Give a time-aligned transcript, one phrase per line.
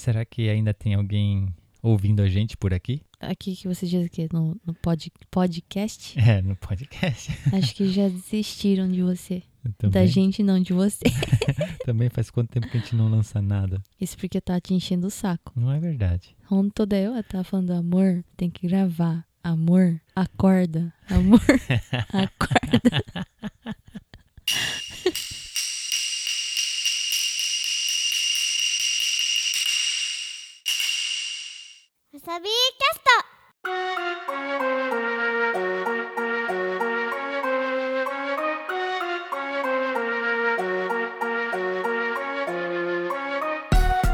[0.00, 3.02] Será que ainda tem alguém ouvindo a gente por aqui?
[3.20, 6.18] Aqui que você diz que no, no pod, podcast?
[6.18, 7.30] É, no podcast.
[7.54, 9.42] Acho que já desistiram de você.
[9.90, 11.04] Da gente, não de você.
[11.84, 13.82] também faz quanto tempo que a gente não lança nada?
[14.00, 15.52] Isso porque tá te enchendo o saco.
[15.54, 16.34] Não é verdade.
[16.50, 19.26] Ontem toda eu tava falando, amor, tem que gravar.
[19.44, 20.90] Amor, acorda.
[21.10, 21.42] Amor,
[22.08, 22.90] acorda.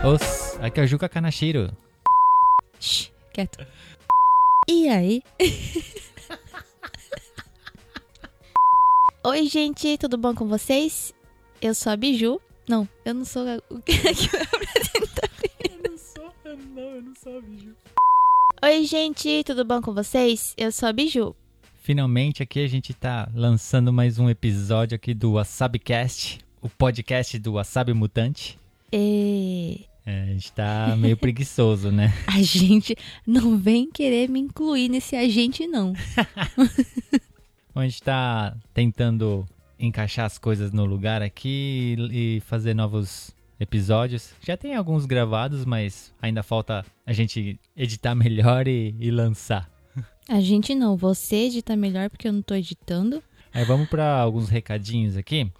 [0.02, 1.70] Os, aqui é o Juca Kanashiro.
[2.80, 3.66] Shh, quieto.
[4.66, 5.22] E aí?
[9.26, 11.12] Oi, gente, tudo bom com vocês?
[11.60, 12.40] Eu sou a Biju.
[12.66, 13.56] Não, eu não sou a...
[13.68, 15.25] o que que eu apresento?
[16.56, 17.74] Eu não eu não sou bicho.
[18.65, 20.54] Oi, gente, tudo bom com vocês?
[20.57, 21.37] Eu sou a Biju.
[21.74, 27.52] Finalmente aqui a gente tá lançando mais um episódio aqui do WasabiCast, o podcast do
[27.52, 28.59] Wasabi Mutante.
[28.90, 32.15] E É, a gente tá meio preguiçoso, né?
[32.26, 35.93] a gente não vem querer me incluir nesse agente, não.
[37.74, 39.46] A gente tá tentando
[39.79, 44.35] encaixar as coisas no lugar aqui e fazer novos episódios.
[44.40, 49.71] Já tem alguns gravados, mas ainda falta a gente editar melhor e, e lançar.
[50.29, 53.23] A gente não, você edita melhor porque eu não tô editando.
[53.52, 55.51] Aí vamos para alguns recadinhos aqui.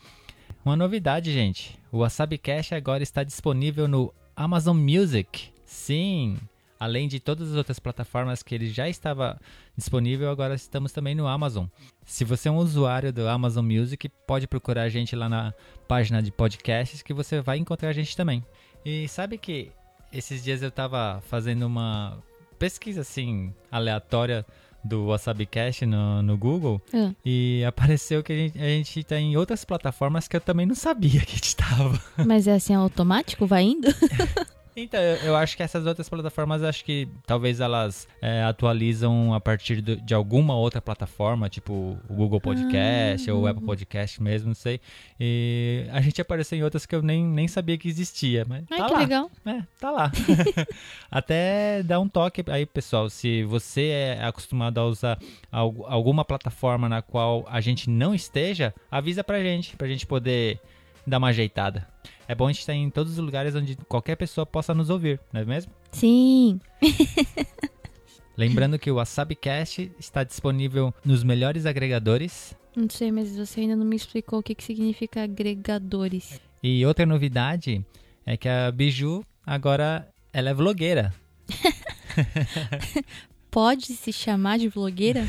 [0.65, 1.79] Uma novidade, gente.
[1.93, 5.51] O WasabiCast agora está disponível no Amazon Music.
[5.65, 6.37] Sim,
[6.79, 9.39] além de todas as outras plataformas que ele já estava
[9.77, 11.67] disponível, agora estamos também no Amazon.
[12.05, 15.55] Se você é um usuário do Amazon Music, pode procurar a gente lá na
[15.89, 18.45] página de podcasts que você vai encontrar a gente também.
[18.85, 19.71] E sabe que
[20.13, 22.19] esses dias eu estava fazendo uma
[22.59, 24.47] pesquisa assim aleatória
[24.85, 29.37] do WasabiCast no, no Google Ah, e apareceu que a gente, a gente tá em
[29.37, 32.01] outras plataformas que eu também não sabia que a gente tava.
[32.25, 33.89] mas é assim, automático, vai indo?
[34.79, 39.81] Então, eu, acho que essas outras plataformas, acho que talvez elas é, atualizam a partir
[39.81, 41.73] do- de alguma outra plataforma, tipo
[42.11, 43.35] o Google Podcast Ah.
[43.35, 44.79] ou o Apple Podcast mesmo, não sei.
[45.19, 48.79] E a gente apareceu em outras que eu nem, nem sabia que existia, mas Ai,
[48.79, 48.99] tá que lá.
[48.99, 49.31] legal.
[49.47, 50.13] É, tá lá.
[51.11, 53.09] Até dá um toque aí, pessoal.
[53.09, 55.19] Se você é acostumado a usar
[55.51, 60.61] al- alguma plataforma na qual a gente não esteja, avisa pra gente, pra gente poder
[61.07, 61.87] dar uma ajeitada.
[62.29, 65.21] É bom a gente estar em todos os lugares onde qualquer pessoa possa nos ouvir,
[65.33, 65.73] não é mesmo?
[65.93, 66.61] Sim.
[68.37, 72.55] Lembrando que o WasabiCast está disponível nos melhores agregadores.
[72.77, 76.39] Não sei, mas você ainda não me explicou o que, que significa agregadores.
[76.63, 77.83] E outra novidade
[78.27, 81.15] é que a Biju agora ela é vlogueira.
[83.51, 85.25] Pode se chamar de vlogueira?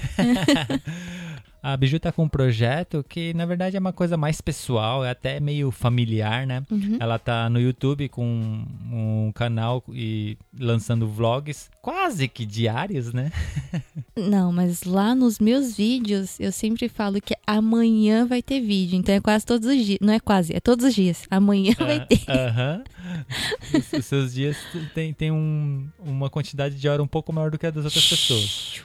[1.70, 5.10] A Biju tá com um projeto que, na verdade, é uma coisa mais pessoal, é
[5.10, 6.64] até meio familiar, né?
[6.72, 6.96] Uhum.
[6.98, 13.34] Ela tá no YouTube com um canal e lançando vlogs quase que diários, né?
[14.16, 18.98] Não, mas lá nos meus vídeos eu sempre falo que amanhã vai ter vídeo.
[18.98, 20.00] Então é quase todos os dias.
[20.02, 21.24] Não é quase, é todos os dias.
[21.30, 22.22] Amanhã vai ter.
[22.28, 22.84] Ah, Aham.
[23.78, 24.56] Os, os seus dias
[24.96, 28.08] tem, tem um- uma quantidade de hora um pouco maior do que a das outras
[28.08, 28.82] pessoas.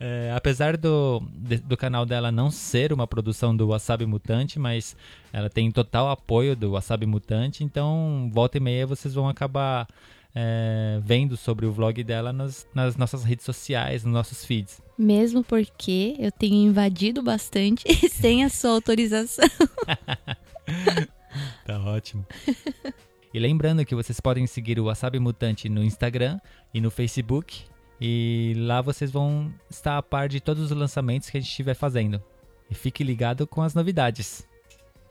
[0.00, 1.20] É, apesar do,
[1.64, 4.96] do canal dela não ser uma produção do Wasabi Mutante, mas
[5.32, 9.88] ela tem total apoio do Wasabi Mutante, então volta e meia vocês vão acabar
[10.34, 14.80] é, vendo sobre o vlog dela nas, nas nossas redes sociais, nos nossos feeds.
[14.96, 19.48] Mesmo porque eu tenho invadido bastante sem a sua autorização.
[21.64, 22.26] Tá ótimo.
[23.32, 26.40] e lembrando que vocês podem seguir o Wasabi Mutante no Instagram
[26.72, 27.64] e no Facebook.
[28.00, 31.74] E lá vocês vão estar a par de todos os lançamentos que a gente estiver
[31.74, 32.22] fazendo.
[32.70, 34.46] E fique ligado com as novidades.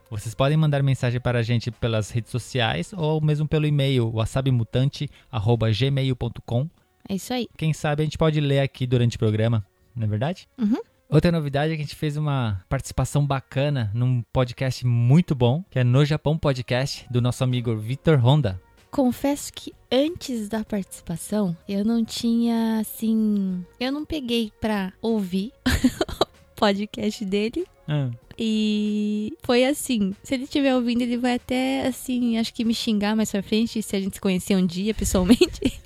[0.10, 6.70] Vocês podem mandar mensagem para a gente pelas redes sociais ou mesmo pelo e-mail wasabimutante.gmail.com.
[7.10, 7.50] É isso aí.
[7.58, 9.66] Quem sabe a gente pode ler aqui durante o programa,
[9.96, 10.48] não é verdade?
[10.58, 10.80] Uhum.
[11.10, 15.80] Outra novidade é que a gente fez uma participação bacana num podcast muito bom, que
[15.80, 18.62] é No Japão Podcast, do nosso amigo Vitor Honda.
[18.98, 23.64] Confesso que antes da participação, eu não tinha, assim.
[23.80, 25.52] Eu não peguei pra ouvir
[26.20, 27.64] o podcast dele.
[27.88, 28.10] Ah,
[28.40, 30.16] E foi assim.
[30.24, 33.84] Se ele estiver ouvindo, ele vai até, assim, acho que me xingar mais pra frente,
[33.84, 35.62] se a gente se conhecer um dia pessoalmente.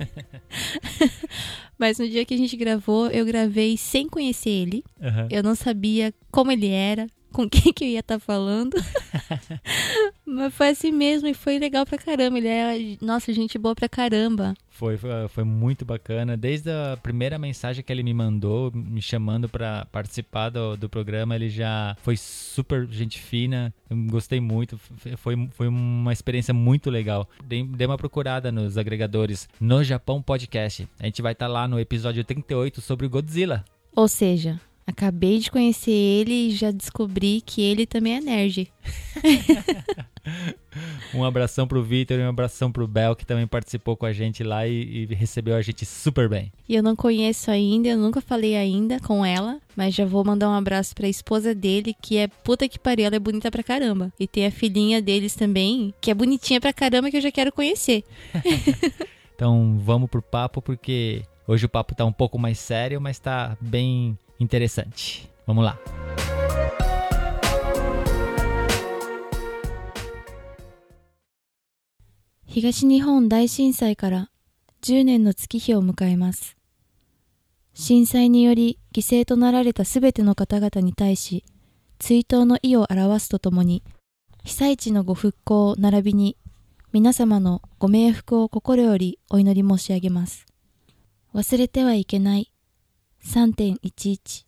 [1.77, 4.83] Mas no dia que a gente gravou, eu gravei sem conhecer ele.
[5.01, 5.27] aham.
[5.29, 8.75] Eu não sabia como ele era, com quem que eu ia estar falando.
[10.25, 12.37] Mas foi assim mesmo e foi legal pra caramba.
[12.37, 14.53] Ele é, nossa, gente boa pra caramba.
[14.69, 16.37] Foi, foi, foi muito bacana.
[16.37, 21.35] Desde a primeira mensagem que ele me mandou, me chamando para participar do, do programa,
[21.35, 23.73] ele já foi super gente fina.
[23.89, 24.77] Eu gostei muito.
[25.17, 27.27] Foi, foi uma experiência muito legal.
[27.43, 30.87] Dei, dei uma procurada nos agregadores no Japão Podcast.
[30.99, 33.65] A gente vai estar tá lá no episódio 38 sobre o Godzilla.
[33.93, 38.71] Ou seja, Acabei de conhecer ele e já descobri que ele também é nerd.
[41.13, 44.43] um abração pro Vitor e um abração pro Bel, que também participou com a gente
[44.43, 46.51] lá e, e, recebeu a gente super bem.
[46.67, 50.49] E eu não conheço ainda, eu nunca falei ainda com ela, mas já vou mandar
[50.49, 54.11] um abraço pra esposa dele, que é puta que pariu, ela é bonita pra caramba.
[54.19, 57.51] E tem a filhinha deles também, que é bonitinha pra caramba, que eu já quero
[57.51, 58.03] conhecer.
[59.35, 63.57] então vamos pro papo, porque hoje o papo tá um pouco mais sério, mas tá
[63.59, 65.29] bem interessante.
[65.45, 65.77] Vamos lá.
[72.47, 74.29] Higashi Nihon 大震災から
[74.81, 76.57] 10年の月日を迎えます。
[77.73, 81.45] 震災により犠牲となられたすべての方々に対し、
[81.99, 83.83] 追悼の意を表すとともに、
[84.43, 86.35] 被災地のご復興並びに
[86.91, 90.45] 皆様のご冥福を心よりお祈り申し上げます。
[91.33, 92.50] 忘れてはいけない
[93.23, 94.43] 3.11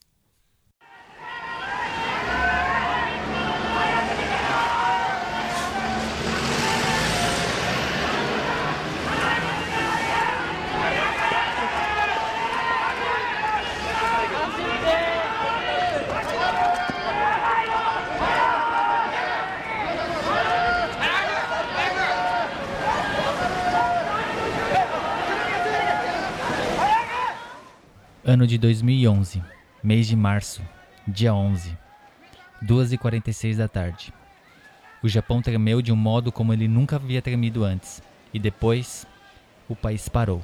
[28.25, 29.43] Ano de 2011,
[29.83, 30.61] mês de março,
[31.05, 31.77] dia 11,
[32.63, 34.13] 2h46 da tarde.
[35.03, 38.01] O Japão tremeu de um modo como ele nunca havia tremido antes,
[38.33, 39.05] e depois
[39.67, 40.41] o país parou.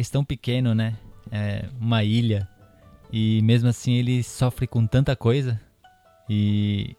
[0.00, 0.96] País tão pequeno, né?
[1.30, 2.48] É uma ilha.
[3.12, 5.60] E mesmo assim ele sofre com tanta coisa.
[6.28, 6.96] E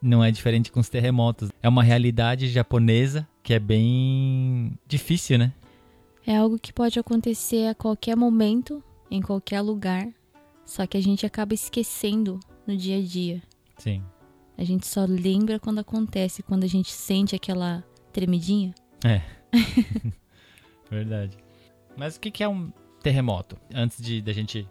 [0.00, 1.50] não é diferente com os terremotos.
[1.62, 5.52] É uma realidade japonesa que é bem difícil, né?
[6.26, 10.06] É algo que pode acontecer a qualquer momento, em qualquer lugar.
[10.64, 13.42] Só que a gente acaba esquecendo no dia a dia.
[13.78, 14.02] Sim.
[14.56, 17.82] A gente só lembra quando acontece, quando a gente sente aquela
[18.12, 18.72] tremidinha.
[19.04, 19.20] É.
[20.90, 21.49] Verdade.
[22.00, 23.58] Mas o que, que é um terremoto?
[23.74, 24.66] Antes de da gente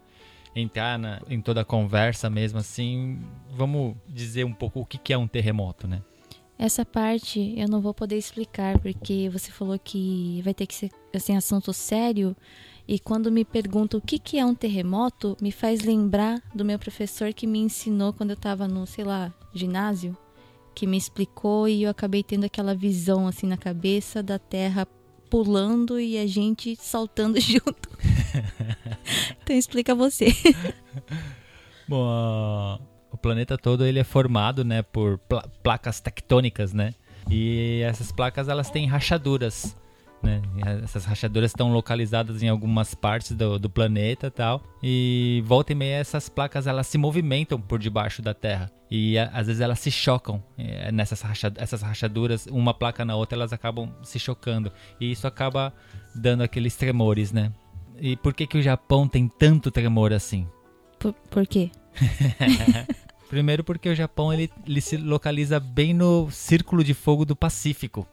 [0.52, 3.20] entrar na, em toda a conversa mesmo assim,
[3.52, 6.02] vamos dizer um pouco o que, que é um terremoto, né?
[6.58, 10.90] Essa parte eu não vou poder explicar porque você falou que vai ter que ser
[11.14, 12.36] assim assunto sério
[12.88, 16.80] e quando me perguntam o que, que é um terremoto, me faz lembrar do meu
[16.80, 20.18] professor que me ensinou quando eu estava no, sei lá, ginásio,
[20.74, 24.84] que me explicou e eu acabei tendo aquela visão assim na cabeça da Terra
[25.30, 27.88] pulando e a gente saltando junto.
[29.42, 30.34] então explica você.
[31.88, 32.78] Bom,
[33.10, 36.94] o planeta todo ele é formado, né, por pla placas tectônicas, né?
[37.30, 39.76] E essas placas elas têm rachaduras.
[40.22, 40.42] Né?
[40.82, 44.62] Essas rachaduras estão localizadas em algumas partes do, do planeta tal.
[44.82, 48.70] E volta e meia essas placas elas se movimentam por debaixo da Terra.
[48.90, 53.16] E a, às vezes elas se chocam é, nessas racha, essas rachaduras, uma placa na
[53.16, 54.70] outra, elas acabam se chocando.
[55.00, 55.72] E isso acaba
[56.14, 57.52] dando aqueles tremores, né?
[57.98, 60.46] E por que, que o Japão tem tanto tremor assim?
[60.98, 61.70] Por, por quê?
[63.28, 68.04] Primeiro porque o Japão ele, ele se localiza bem no círculo de fogo do Pacífico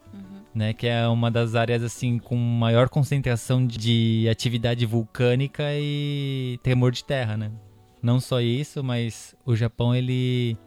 [0.58, 6.92] né, que é uma das áreas assim com maior concentração de atividade vulcânica e tremor
[6.92, 7.52] de terra, né?
[8.02, 10.58] Não só isso, mas o Japão ele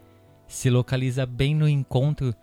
[0.47, 2.35] se localiza bem no encontro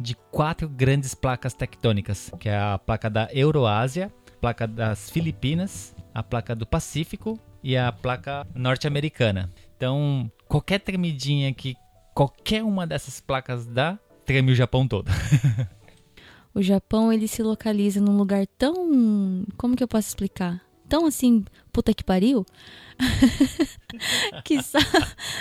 [0.00, 5.94] de quatro grandes placas tectônicas, que é a placa da Euroásia, a placa das Filipinas,
[6.14, 9.52] a placa do Pacífico e a placa norte-americana.
[9.76, 11.74] Então, qualquer tremidinha que
[12.14, 15.10] qualquer uma dessas placas dá, treme o Japão todo.
[16.54, 20.60] O Japão ele se localiza num lugar tão, como que eu posso explicar?
[20.92, 21.42] tão assim,
[21.72, 22.44] puta que pariu,
[24.44, 24.78] que só,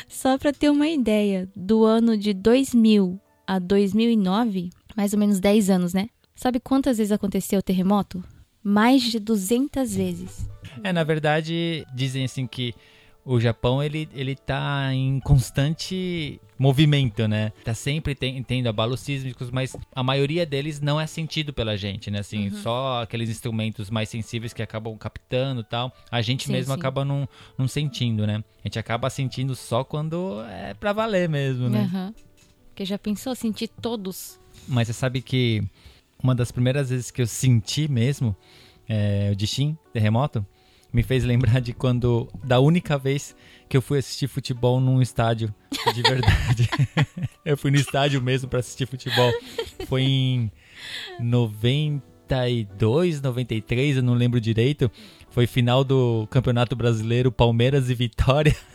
[0.08, 5.70] só pra ter uma ideia, do ano de 2000 a 2009, mais ou menos 10
[5.70, 6.08] anos, né?
[6.34, 8.24] Sabe quantas vezes aconteceu o terremoto?
[8.64, 10.50] Mais de 200 vezes.
[10.82, 12.74] É, na verdade, dizem assim que
[13.24, 17.52] o Japão ele, ele tá em constante movimento, né?
[17.64, 22.20] Tá sempre tendo abalos sísmicos, mas a maioria deles não é sentido pela gente, né?
[22.20, 22.62] Assim, Uhum.
[22.62, 25.92] só aqueles instrumentos mais sensíveis que acabam captando e tal.
[26.12, 26.80] A gente Sim, mesmo sim.
[26.80, 28.44] acaba não, não sentindo, né?
[28.64, 31.90] A gente acaba sentindo só quando é pra valer mesmo, né?
[31.92, 32.14] Aham.
[32.70, 34.40] Porque já pensou sentir todos?
[34.68, 35.64] Mas você sabe que
[36.24, 38.36] uma das primeiras vezes que eu senti mesmo
[38.88, 40.46] é, o Dishin, terremoto,
[40.94, 43.36] me fez lembrar de quando, da única vez
[43.70, 45.54] que eu fui assistir futebol num estádio
[45.94, 46.70] de verdade.
[47.46, 49.32] eu fui no estádio mesmo pra assistir futebol.
[49.88, 50.52] Foi em
[51.20, 54.92] 92, 93, eu não lembro direito.
[55.30, 58.56] Foi final do Campeonato Brasileiro, Palmeiras e Vitória.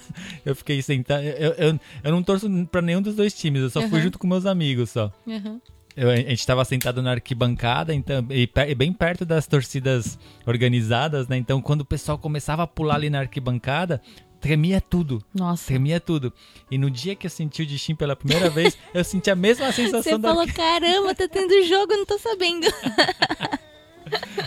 [0.46, 1.24] Eu fiquei sentado.
[1.24, 4.04] Eu, eu, eu não torço pra nenhum dos dois times, eu só fui Uhum.
[4.04, 5.12] junto com meus amigos só.
[5.28, 5.60] Aham.
[5.96, 11.26] Eu- a gente estava sentado na arquibancada, então, e, e bem perto das torcidas organizadas,
[11.28, 11.36] né?
[11.38, 14.02] Então, quando o pessoal começava a pular ali na arquibancada,
[14.40, 15.66] tremia tudo, Nossa.
[15.66, 16.32] tremia tudo.
[16.70, 19.70] E no dia que eu senti o Dishin pela primeira vez, eu senti a mesma
[19.72, 22.66] sensação Você da falou, caramba, tá tendo jogo, eu não tô sabendo.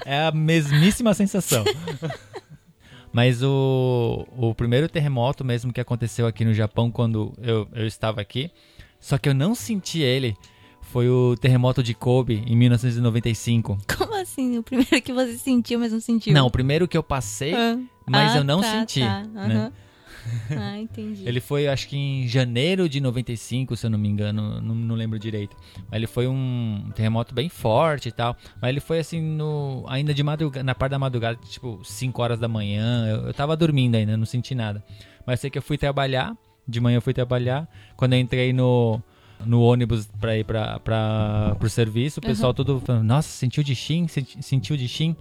[0.05, 1.65] É a mesmíssima sensação.
[3.11, 8.21] Mas o, o primeiro terremoto mesmo que aconteceu aqui no Japão quando eu, eu estava
[8.21, 8.49] aqui,
[9.01, 10.37] só que eu não senti ele,
[10.91, 13.77] foi o terremoto de Kobe em 1995.
[13.98, 14.58] Como assim?
[14.58, 16.34] O primeiro que você sentiu, mas não sentiu?
[16.34, 17.77] Não, o primeiro que eu passei, Ah.
[18.05, 19.00] mas Ah, eu não tá, senti.
[19.01, 19.24] tá.
[19.24, 19.55] né?
[19.55, 19.72] Aham.
[20.60, 21.24] Ah, entendi.
[21.27, 24.93] Ele foi, acho que em janeiro de 95, se eu não me engano, não, não
[24.96, 25.55] lembro direito.
[25.89, 28.36] Mas ele foi um terremoto bem forte e tal.
[28.62, 32.38] Mas ele foi assim, no, ainda de madrugada, na parte da madrugada, tipo 5 horas
[32.39, 33.08] da manhã.
[33.08, 34.84] Eu, eu tava dormindo ainda, não senti nada.
[35.25, 36.36] Mas sei que eu fui trabalhar,
[36.67, 37.67] de manhã eu fui trabalhar.
[37.96, 39.01] Quando eu entrei no,
[39.46, 43.75] no ônibus pra ir pra, pro serviço, o pessoal todo falando, nossa, sentiu de?
[43.75, 45.15] Senti- Sentiu de Shin?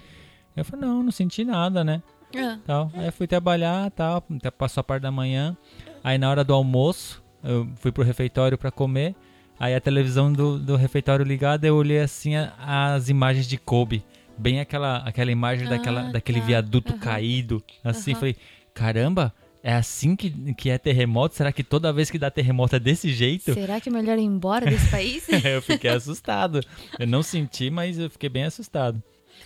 [0.56, 2.02] Eu falei, não, não senti nada, né?
[2.36, 2.90] Ah, tal.
[2.94, 5.56] Aí fui trabalhar, tal, até passou a parte da manhã.
[6.02, 9.14] Aí na hora do almoço, eu fui pro refeitório pra comer.
[9.58, 12.52] Aí a televisão do, do refeitório ligada, eu olhei assim a-
[12.94, 14.04] as imagens de Kobe.
[14.36, 16.46] Bem aquela, aquela imagem Ah, daquela, daquele tá.
[16.46, 17.00] viaduto Aham.
[17.00, 17.62] caído.
[17.82, 18.36] Assim, falei,
[18.74, 19.32] caramba,
[19.68, 21.34] é assim que, que é terremoto?
[21.34, 23.52] Será que toda vez que dá terremoto é desse jeito?
[23.52, 25.26] será que é melhor ir embora desse país?
[25.44, 26.60] eu fiquei assustado.
[26.98, 29.02] Eu não senti, mas eu fiquei bem assustado.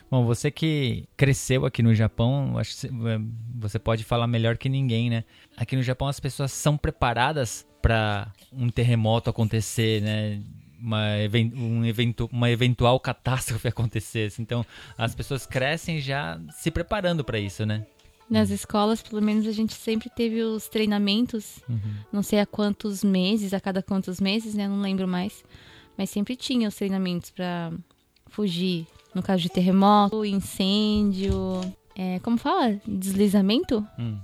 [0.08, 3.20] Bom, você que cresceu aqui no Japão, acho que você-
[3.56, 5.24] você pode falar melhor que ninguém, né?
[5.56, 10.40] Aqui no Japão as pessoas são preparadas para um terremoto acontecer, né?
[10.80, 11.02] Uma,
[11.56, 14.32] um evento, uma eventual catástrofe acontecer.
[14.38, 14.64] Então,
[14.96, 17.84] as pessoas crescem já se preparando para isso, né?
[18.30, 21.78] Nas escolas, pelo menos, a gente sempre teve os treinamentos, Uhum.
[22.12, 24.66] não sei a quantos meses, a cada quantos meses, né?
[24.68, 25.44] Não lembro mais.
[25.98, 27.70] Mas sempre tinha os treinamentos pra
[28.28, 28.86] fugir.
[29.14, 31.34] No caso de terremoto, incêndio.
[31.94, 32.80] é, como fala?
[32.88, 33.86] Deslizamento?
[33.98, 34.18] Hum.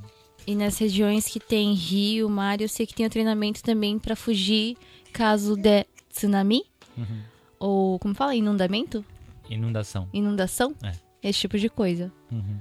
[0.46, 4.16] E nas regiões que tem rio, mar, eu sei que tem o treinamento também pra
[4.16, 4.78] fugir
[5.12, 6.62] caso de tsunami.
[6.96, 7.20] Uhum.
[7.60, 8.34] Ou, como fala?
[8.34, 9.04] Inundamento?
[9.50, 10.08] Inundação.
[10.14, 10.74] Inundação?
[10.82, 10.92] É.
[11.22, 12.10] Esse tipo de coisa.
[12.32, 12.56] Uhum.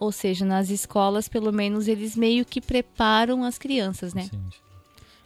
[0.00, 4.22] Ou seja, nas escolas, pelo menos, eles meio que preparam as crianças, né?
[4.22, 4.40] Sim.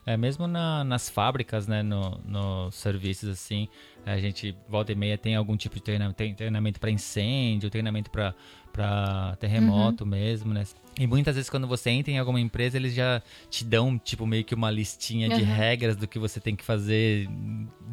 [0.04, 3.68] É, mesmo na- nas fábricas, né, no, nos serviços, assim,
[4.04, 8.10] a gente, volta e meia, tem algum tipo de treinamento, tem treinamento para incêndio, treinamento
[8.10, 10.64] para terremoto mesmo, né?
[10.98, 14.44] E muitas vezes quando você entra em alguma empresa, eles já te dão, tipo, meio
[14.44, 15.46] que uma listinha de Uhum.
[15.54, 17.26] regras do que você tem que fazer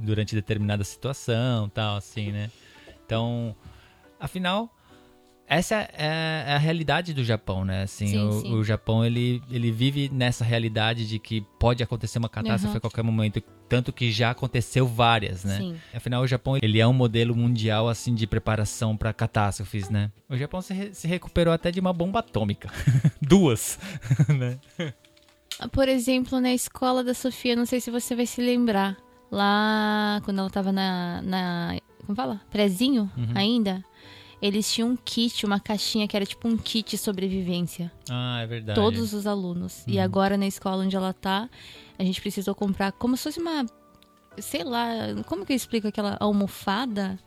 [0.04, 2.52] durante determinada situação, tal, assim, né?
[3.06, 3.56] Então,
[4.20, 4.70] afinal,
[5.58, 7.84] essa é, é a realidade do Japão, né?
[7.84, 8.54] Assim, Sim, o, sim.
[8.56, 12.78] o Japão ele, ele vive nessa realidade de que pode acontecer uma catástrofe Uhum.
[12.78, 15.58] a qualquer momento, tanto que já aconteceu várias, né?
[15.58, 15.76] Sim.
[15.94, 20.10] Afinal, o Japão ele é um modelo mundial assim de preparação para catástrofes, né?
[20.30, 22.70] O Japão se, re- se recuperou até de uma bomba atômica,
[23.22, 23.78] duas,
[24.38, 24.58] né?
[25.72, 28.98] Por exemplo, na escola da Sofia, não sei se você vai se lembrar.
[29.30, 31.22] Lá, quando ela tava na.
[31.22, 32.42] na como fala?
[32.50, 33.32] Prezinho Uhum.
[33.36, 33.84] ainda.
[34.42, 37.92] Eles tinham um kit, uma caixinha que era tipo um kit sobrevivência.
[38.10, 38.80] Ah, é verdade.
[38.80, 39.84] Todos os alunos.
[39.88, 40.04] E Uhum.
[40.04, 41.48] agora na escola onde ela tá,
[42.00, 43.66] a gente precisou comprar como se fosse uma.
[44.40, 44.86] Sei lá,
[45.28, 47.20] como que eu explico aquela almofada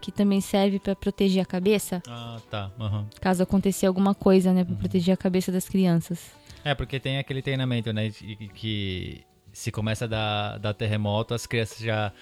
[0.00, 2.02] que também serve pra proteger a cabeça?
[2.08, 2.70] Ah, tá.
[2.78, 3.06] aham.
[3.20, 4.64] Caso acontecer alguma coisa, né?
[4.64, 4.78] Pra Uhum.
[4.78, 6.30] proteger a cabeça das crianças.
[6.64, 8.10] É, porque tem aquele treinamento, né?
[8.54, 9.22] Que,
[9.52, 12.12] se começa a dar, dar terremoto, as crianças já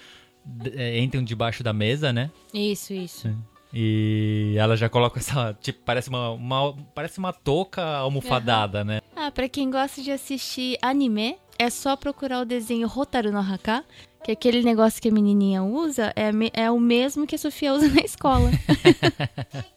[0.73, 2.31] é, entram debaixo da mesa, né?
[2.53, 3.27] Isso, isso.
[3.73, 9.01] E ela já coloca essa, tipo, parece uma, uma parece uma touca almofadada, né?
[9.15, 13.83] Ah, pra quem gosta de assistir anime, é só procurar o desenho Hotaru no Haka,
[14.23, 17.87] que aquele negócio que a menininha usa é, é o mesmo que a Sofia usa
[17.93, 18.49] na escola.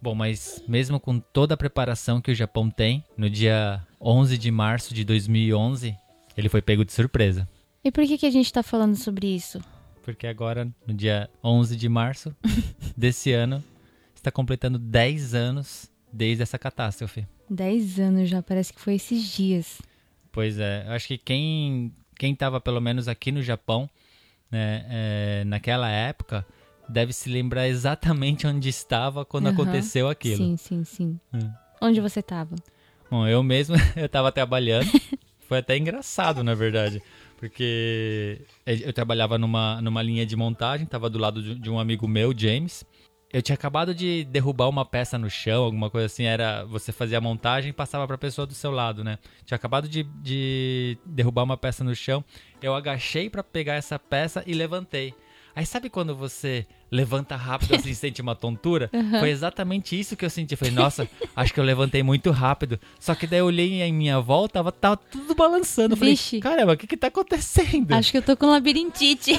[0.00, 4.50] Bom, mas mesmo com toda a preparação que o Japão tem, no dia 11 de
[4.50, 5.96] março de 2011,
[6.36, 7.48] ele foi pego de surpresa.
[7.82, 9.58] e por que, que a gente tá falando sobre isso?
[10.06, 12.32] Porque agora, no dia 11 de março
[12.96, 13.62] desse ano,
[14.14, 17.26] está completando 10 anos desde essa catástrofe.
[17.50, 19.82] Dez anos já, parece que foi esses dias.
[20.30, 23.90] Pois é, eu acho que quem quem estava pelo menos aqui no Japão,
[24.48, 26.46] né, é, naquela época,
[26.88, 29.54] deve se lembrar exatamente onde estava quando Aham.
[29.54, 30.44] aconteceu aquilo.
[30.44, 31.20] Sim, sim, sim.
[31.34, 31.50] Hum.
[31.82, 32.54] Onde você tava?
[33.10, 34.88] Bom, eu mesmo, eu tava trabalhando.
[35.48, 37.02] Foi até engraçado, na verdade.
[37.36, 42.08] Porque eu trabalhava numa, numa linha de montagem, tava do lado de de um amigo
[42.08, 42.84] meu, James.
[43.32, 46.24] Eu tinha acabado de derrubar uma peça no chão, alguma coisa assim.
[46.24, 49.18] Era você fazia a montagem e passava pra pessoa do seu lado, né?
[49.44, 52.24] Tinha acabado de, de derrubar uma peça no chão.
[52.62, 55.12] Eu agachei pra pegar essa peça e levantei.
[55.54, 58.90] Aí sabe quando você levanta rápido assim sente uma tontura?
[59.18, 60.56] Foi exatamente isso que eu senti.
[60.56, 62.78] Falei, nossa, acho que eu levantei muito rápido.
[62.98, 65.94] Só que daí eu olhei em minha volta, tava, tava tudo balançando.
[65.94, 66.40] Eu Falei, Vixe.
[66.40, 67.92] caramba, o que que tá acontecendo?
[67.92, 69.32] Acho que eu tô com labirintite.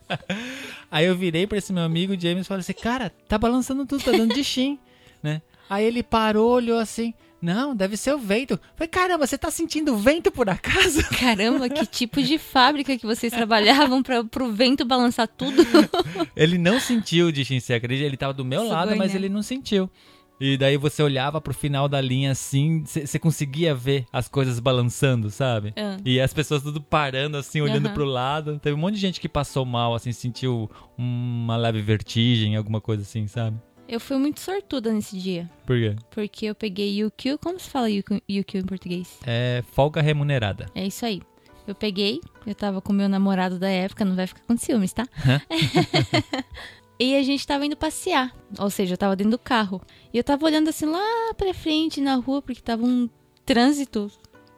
[0.90, 4.04] Aí eu virei pra esse meu amigo James e falei assim, cara, tá balançando tudo,
[4.04, 4.78] tá dando de chim,
[5.22, 5.42] né?
[5.68, 8.58] Aí ele parou, olhou assim, não, deve ser o vento.
[8.74, 11.02] Falei, caramba, você tá sentindo vento por acaso?
[11.18, 15.62] Caramba, que tipo de fábrica que vocês trabalhavam pra, pro vento balançar tudo?
[16.34, 18.06] Ele não sentiu de você acredita?
[18.06, 19.18] Ele tava do meu lado, Sugoi, mas né?
[19.18, 19.90] ele não sentiu.
[20.38, 25.30] E daí você olhava pro final da linha assim, você conseguia ver as coisas balançando,
[25.30, 25.72] sabe?
[25.76, 25.96] Ah.
[26.04, 27.94] E as pessoas tudo parando assim, olhando Aham.
[27.94, 28.58] pro lado.
[28.58, 33.02] Teve um monte de gente que passou mal, assim, sentiu uma leve vertigem, alguma coisa
[33.02, 33.56] assim, sabe?
[33.88, 35.48] Eu fui muito sortuda nesse dia.
[35.64, 35.94] Por quê?
[36.10, 37.38] Porque eu peguei UQ.
[37.38, 39.18] Como se fala UQ, UQ em português?
[39.26, 40.66] É folga remunerada.
[40.74, 41.22] É isso aí.
[41.66, 45.04] Eu peguei, eu tava com meu namorado da época, não vai ficar com ciúmes, tá?
[46.98, 48.32] e a gente tava indo passear.
[48.58, 49.80] Ou seja, eu tava dentro do carro.
[50.12, 53.08] E eu tava olhando assim lá pra frente na rua, porque tava um
[53.44, 54.08] trânsito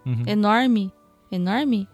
[0.05, 0.23] Uhum.
[0.27, 0.93] enorme.
[1.31, 1.89] Enorme?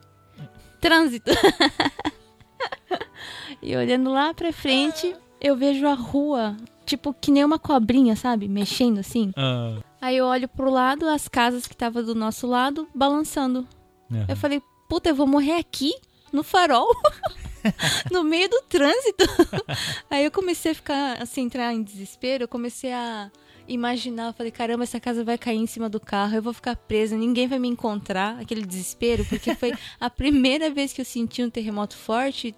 [0.81, 1.31] Trânsito.
[3.63, 8.49] e olhando lá pra frente, eu vejo a rua, tipo, que nem uma cobrinha, sabe?
[8.49, 9.33] Mexendo assim.
[9.37, 13.67] Ah, Aí eu olho pro lado, as casas que estavam do nosso lado, balançando.
[14.13, 14.27] aham.
[14.29, 15.93] Eu falei, puta, eu vou morrer aqui,
[16.33, 16.89] no farol,
[18.13, 19.25] no meio do trânsito.
[20.11, 23.31] Aí eu comecei a ficar, assim, entrar em desespero, eu comecei a
[23.67, 26.77] imaginar, eu falei, caramba, essa casa vai cair em cima do carro, eu vou ficar
[26.77, 31.43] presa, ninguém vai me encontrar, aquele desespero, porque foi a primeira vez que eu senti
[31.43, 32.55] um terremoto forte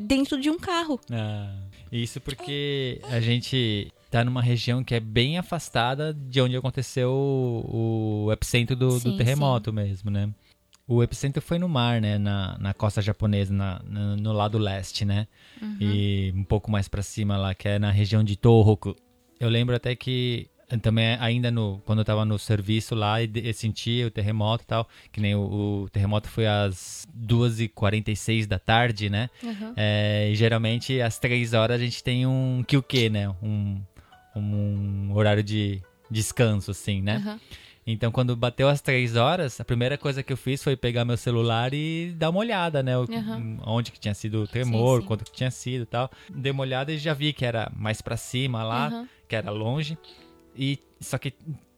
[0.00, 0.98] dentro de um carro.
[1.10, 1.52] Ah,
[1.90, 8.24] isso porque a gente tá numa região que é bem afastada de onde aconteceu o,
[8.26, 10.30] o epicentro do, do Sim, terremoto mesmo, né?
[10.88, 12.16] O epicentro foi no mar, né?
[12.16, 15.26] Na, na costa japonesa, na, na- no lado leste, né?
[15.80, 18.94] E um pouco mais pra cima lá, que é na região de Tohoku.
[19.40, 20.48] Eu lembro até que
[20.82, 24.66] também ainda no quando eu tava no serviço lá e eu senti o terremoto e
[24.66, 29.30] tal, que nem o, o terremoto foi às 2h46 da tarde, né?
[29.76, 33.28] É, e geralmente às 3 horas a gente tem um QQ, né?
[33.42, 33.80] Um,
[34.34, 37.16] um horário de descanso, assim, né?
[37.16, 37.40] Aham.
[37.88, 41.16] Então, quando bateu as três horas, a primeira coisa que eu fiz foi pegar meu
[41.16, 42.98] celular e dar uma olhada, né?
[42.98, 43.58] O- Aham.
[43.64, 45.06] Onde que tinha sido o tremor, Sim, sim.
[45.06, 46.10] quanto que tinha sido e tal.
[46.28, 49.08] Dei uma olhada e já vi que era mais pra cima lá, Aham.
[49.28, 49.96] que era longe.
[50.56, 51.32] E só que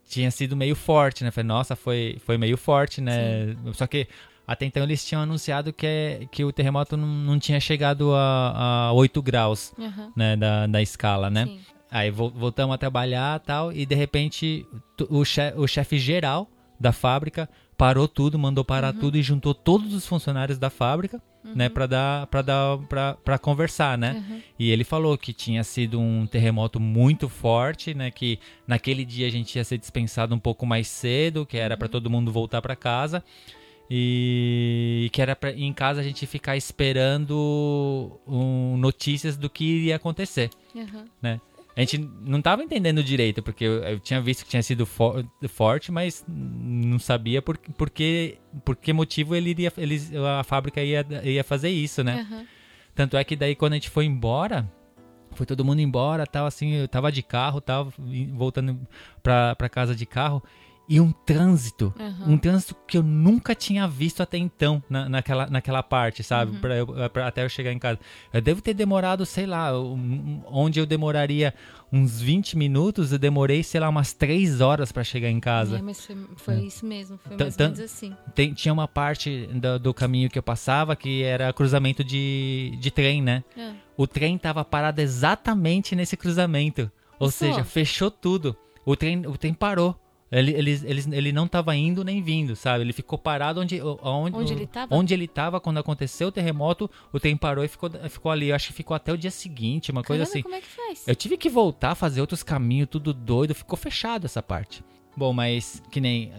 [0.08, 1.30] tinha sido meio forte, né?
[1.30, 3.56] Falei, nossa, foi, foi meio forte, né?
[3.74, 4.06] Só que
[4.46, 8.92] até então eles tinham anunciado que, que o terremoto não, não tinha chegado a, a
[8.92, 10.12] 8 graus, Aham.
[10.16, 10.36] né?
[10.36, 11.44] Da, da escala, né?
[11.44, 11.60] Sim.
[11.90, 14.66] Aí vol- voltamos a trabalhar tal, e de repente
[15.08, 19.94] o, che o chefe geral da fábrica parou tudo, mandou parar tudo e juntou todos
[19.94, 21.22] os funcionários da fábrica,
[21.54, 24.22] né, para dar para dar pra, pra conversar, né?
[24.28, 24.40] Uhum.
[24.58, 29.30] E ele falou que tinha sido um terremoto muito forte, né, que naquele dia a
[29.30, 32.74] gente ia ser dispensado um pouco mais cedo, que era para todo mundo voltar para
[32.74, 33.22] casa.
[33.90, 39.96] E que era pra, em casa a gente ficar esperando um, notícias do que iria
[39.96, 41.06] acontecer Aham.
[41.22, 41.40] né?
[41.78, 45.24] A gente não tava entendendo direito, porque eu, eu tinha visto que tinha sido for-
[45.48, 50.82] forte, mas não sabia por, por, que, por que motivo ele iria, eles, a fábrica
[50.82, 52.26] ia, ia fazer isso, né?
[52.28, 52.46] Aham.
[52.96, 54.68] Tanto é que daí quando a gente foi embora,
[55.36, 58.76] foi todo mundo embora, tal, assim, eu tava de carro, tal, e- voltando
[59.22, 60.42] pra, pra casa de carro,
[60.88, 61.92] e um trânsito.
[62.00, 62.32] Aham.
[62.32, 66.52] Um trânsito que eu nunca tinha visto até então na, naquela, naquela parte, sabe?
[66.52, 66.60] Uhum.
[66.60, 67.98] Pra eu- pra- até eu chegar em casa.
[68.32, 71.52] Eu devo ter demorado, sei lá, um- onde eu demoraria
[71.92, 75.78] uns 20 minutos, eu demorei, sei lá, umas 3 horas pra chegar em casa.
[75.78, 78.14] É, mas foi, foi isso mesmo, foi mais ou menos assim.
[78.34, 82.90] Tem- tinha uma parte do, do caminho que eu passava que era cruzamento de, de
[82.90, 83.44] trem, né?
[83.56, 83.72] É.
[83.96, 86.90] O trem tava parado exatamente nesse cruzamento.
[87.18, 88.56] Ou seja, fechou tudo.
[88.86, 89.94] O trem, o trem parou.
[90.30, 92.84] Ele, ele, ele, ele não tava indo nem vindo, sabe?
[92.84, 94.94] Ele ficou parado onde, onde, Onde ele tava?
[94.94, 98.48] Onde ele tava quando aconteceu o terremoto, o trem parou e ficou, ficou ali.
[98.48, 100.42] Eu acho que ficou até o dia seguinte, uma coisa Caramba, assim.
[100.42, 101.08] como é que faz?
[101.08, 103.54] Eu tive que voltar, fazer outros caminhos, tudo doido.
[103.54, 104.84] Ficou fechado essa parte.
[105.16, 106.30] Bom, mas que nem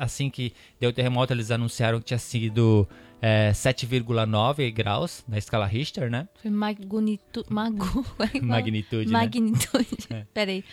[0.00, 2.88] assim que deu o terremoto, eles anunciaram que tinha sido
[3.22, 6.28] é, 7,9 graus na escala Richter, né?
[6.42, 7.52] Foi magnitude.
[7.52, 8.02] Magu...
[8.02, 8.40] como é?
[8.40, 9.12] Magnitude, né?
[9.12, 9.86] Magnitude.
[10.10, 10.26] É.
[10.32, 10.64] Peraí.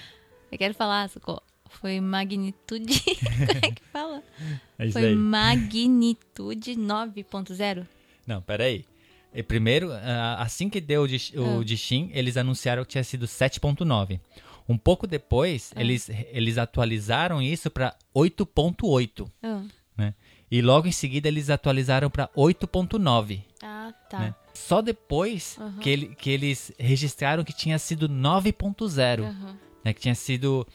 [0.51, 1.41] Eu quero falar, socorro.
[1.79, 2.99] Foi magnitude.
[3.19, 4.23] como é que fala?
[4.79, 5.15] É Foi aí.
[5.15, 7.85] magnitude 9.0.
[8.27, 8.85] Não, peraí.
[9.33, 9.89] E primeiro,
[10.37, 12.09] assim que deu o de, o Ah.
[12.13, 14.19] eles anunciaram que tinha sido 7.9.
[14.67, 15.81] Um pouco depois, Ah.
[15.81, 19.63] eles, eles atualizaram isso para 8.8, Ah,
[19.97, 20.13] né?
[20.51, 23.41] E logo em seguida eles atualizaram para 8.9.
[23.61, 24.19] Ah, tá.
[24.19, 24.35] né?
[24.53, 29.57] Só depois que, ele- que eles registraram que tinha sido 9.0, Aham.
[29.83, 29.93] né?
[29.93, 30.67] Que tinha sido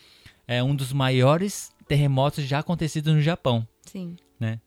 [0.48, 4.16] é, um dos maiores terremotos já acontecidos no Japão, Sim.
[4.40, 4.58] né?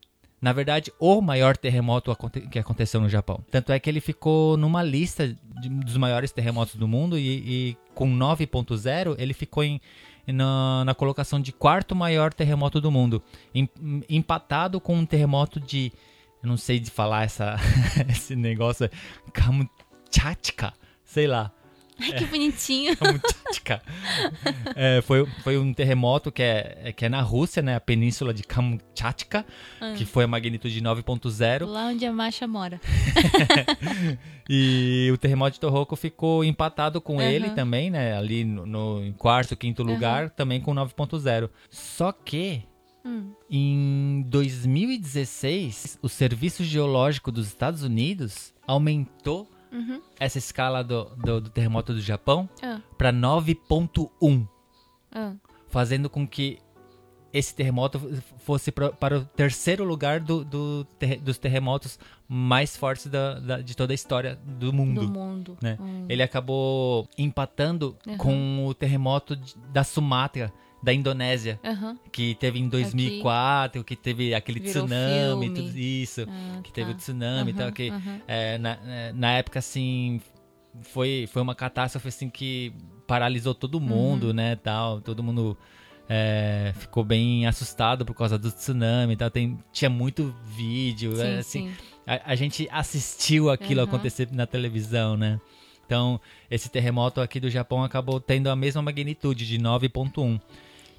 [0.42, 2.16] Na verdade, o maior terremoto
[2.50, 3.44] que aconteceu no Japão.
[3.52, 7.28] Tanto é que ele ficou numa lista de- dos maiores terremotos do mundo e,
[7.72, 9.80] e com 9.0 ele ficou em,
[10.26, 13.22] na, na colocação de quarto maior terremoto do mundo,
[13.54, 13.70] em-
[14.10, 15.92] empatado com um terremoto de,
[16.42, 17.58] eu não sei de falar essa
[18.10, 18.90] esse negócio,
[19.32, 20.74] Kamchatka,
[21.06, 21.52] sei lá.
[22.02, 22.96] Ai, que bonitinho.
[22.98, 23.82] Kamchatka.
[24.76, 27.76] É, foi, foi um terremoto que é, que é na Rússia, né?
[27.76, 29.46] A península de Kamchatka,
[29.80, 29.94] Ah.
[29.98, 31.66] que foi a magnitude 9.0.
[31.66, 32.80] Lá onde a Masha mora.
[34.50, 37.30] E o terremoto de Tohoku ficou empatado com Aham.
[37.30, 38.18] ele também, né?
[38.18, 41.50] Ali no, no- em quarto, quinto lugar, também com 9.0.
[41.70, 42.64] Só que
[43.06, 43.32] Hum.
[43.50, 50.02] em 2016, o Serviço Geológico dos Estados Unidos aumentou Uhum.
[50.20, 54.46] essa escala do, do- do terremoto do Japão Ah, para 9.1.
[55.14, 55.34] ah.
[55.70, 56.60] fazendo com que
[57.34, 57.98] esse terremoto
[58.40, 63.62] fosse pra- para o terceiro lugar do- do terre- dos terremotos mais fortes da- da-
[63.62, 65.08] de toda a história do mundo.
[65.08, 65.58] Do mundo.
[65.62, 65.78] né?
[65.80, 66.06] Hum.
[66.10, 68.18] Ele acabou empatando Aham.
[68.18, 71.98] com o terremoto de- da Sumatra, da Indonésia, Aham.
[72.12, 75.50] que teve em 2004, que teve aquele Virou tsunami, filme.
[75.56, 76.96] tudo isso, Ah, que teve tá.
[76.96, 78.22] o tsunami e tal, Aham, que aham.
[78.28, 80.20] é, na, é, na época, assim,
[80.82, 82.74] foi, foi uma catástrofe, assim, que
[83.08, 83.82] paralisou todo Uhum.
[83.82, 85.02] mundo, né, tal.
[85.02, 85.58] Todo mundo
[86.10, 89.30] é, ficou bem assustado por causa do tsunami tal.
[89.30, 91.70] Tem, tinha muito vídeo, Sim, é, assim.
[91.70, 91.74] sim.
[92.08, 95.40] A, a gente assistiu aquilo acontecer na televisão, né?
[95.86, 100.40] Então, esse terremoto aqui do Japão acabou tendo a mesma magnitude, de 9.1.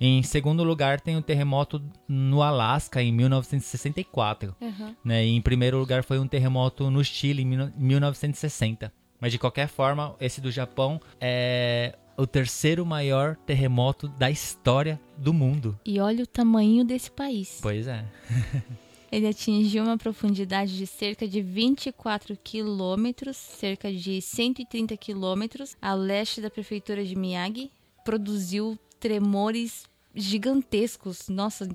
[0.00, 4.96] Em segundo lugar, tem o terremoto no Alasca, em 1964 Aham.
[5.04, 5.24] né?
[5.24, 8.92] E em primeiro lugar foi um terremoto no Chile em mil- 1960.
[9.20, 15.32] Mas de qualquer forma, esse do Japão é o terceiro maior terremoto da história do
[15.32, 15.78] mundo.
[15.86, 17.58] E olha o tamanho desse país.
[17.62, 18.04] Pois é.
[19.10, 26.40] Ele atingiu uma profundidade de cerca de 24 quilômetros, cerca de 130 quilômetros, a leste
[26.40, 27.70] da prefeitura de Miyagi.
[28.04, 29.84] Produziu tremores
[30.14, 31.28] gigantescos.
[31.28, 31.68] Nossa,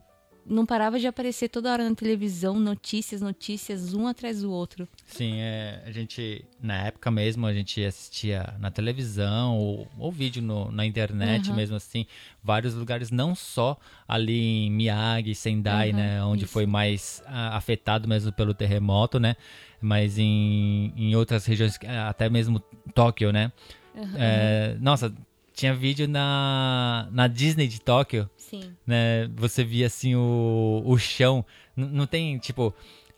[0.46, 4.88] não parava de aparecer toda hora na televisão notícias, notícias, um atrás do outro.
[5.06, 10.42] Sim, é, a gente, na época mesmo, a gente assistia na televisão ou, ou vídeo
[10.42, 11.56] no- na internet Uhum.
[11.58, 12.06] mesmo assim,
[12.42, 16.54] vários lugares, não só ali em Miyagi, Sendai, Uhum, né, onde isso.
[16.54, 19.36] foi mais ah, afetado mesmo pelo terremoto, né,
[19.82, 22.62] mas em, em outras regiões, até mesmo
[22.96, 23.52] Tóquio, né,
[23.96, 24.10] Uhum.
[24.16, 25.12] É, nossa,
[25.58, 28.72] tinha vídeo na, na Disney de Tóquio, Sim.
[28.86, 29.28] né?
[29.36, 31.44] Você via assim o, o chão.
[31.76, 32.72] N- não tem, tipo,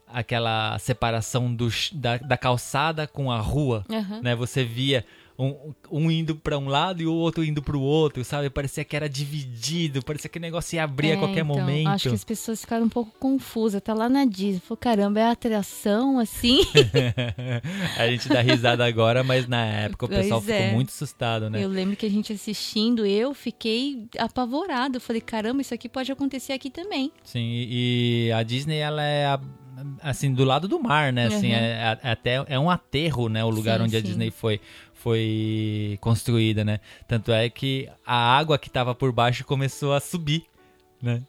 [0.08, 4.21] aquela separação do, da, da calçada com a rua, Aham.
[4.21, 4.36] né?
[4.36, 5.06] Você via
[5.39, 8.49] um, um indo pra um lado e o outro indo pro outro, sabe?
[8.49, 11.88] Parecia que era dividido, parecia que o negócio ia abrir É, a qualquer então, momento.
[11.88, 13.82] Acho que as pessoas ficaram um pouco confusas.
[13.82, 14.60] Tá lá na Disney.
[14.60, 16.60] Falou, caramba, é atração assim?
[17.97, 20.58] a gente dá risada agora, mas na época o Pois pessoal é.
[20.62, 21.63] ficou muito assustado, né?
[21.63, 24.99] Eu lembro que a gente assistindo, eu fiquei apavorado.
[24.99, 27.12] Falei, caramba, isso aqui pode acontecer aqui também.
[27.23, 29.39] Sim, e e a Disney, ela é a-
[30.02, 31.28] assim, do lado do mar, né?
[31.28, 31.56] Assim, Uhum.
[31.58, 33.44] é, é até é um aterro, né?
[33.44, 34.06] O lugar Sim, onde a sim.
[34.08, 34.60] Disney foi,
[34.94, 36.80] foi construída, né?
[37.08, 40.46] Tanto é que a água que tava por baixo começou a subir,
[41.02, 41.22] né?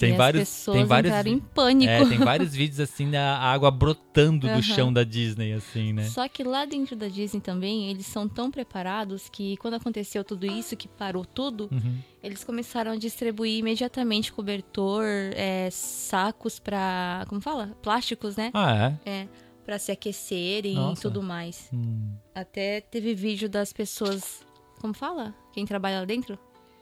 [0.00, 1.90] Tem e vários, as pessoas tem vários, entraram em pânico.
[1.92, 4.62] é, tem vários vídeos assim da água brotando do Aham.
[4.62, 6.04] chão da Disney, assim, né?
[6.04, 10.46] Só que lá dentro da Disney também, eles são tão preparados que quando aconteceu tudo
[10.46, 11.98] isso, que parou tudo, Uhum.
[12.22, 17.24] eles começaram a distribuir imediatamente cobertor, é, sacos pra.
[17.28, 17.76] Como fala?
[17.82, 18.50] Plásticos, né?
[18.54, 19.10] Ah, é?
[19.10, 19.28] É.
[19.66, 21.02] Pra se aquecerem e Nossa.
[21.02, 21.68] tudo mais.
[21.72, 22.14] Hum.
[22.34, 24.40] Até teve vídeo das pessoas.
[24.80, 25.34] Como fala?
[25.52, 26.38] Quem trabalha lá dentro?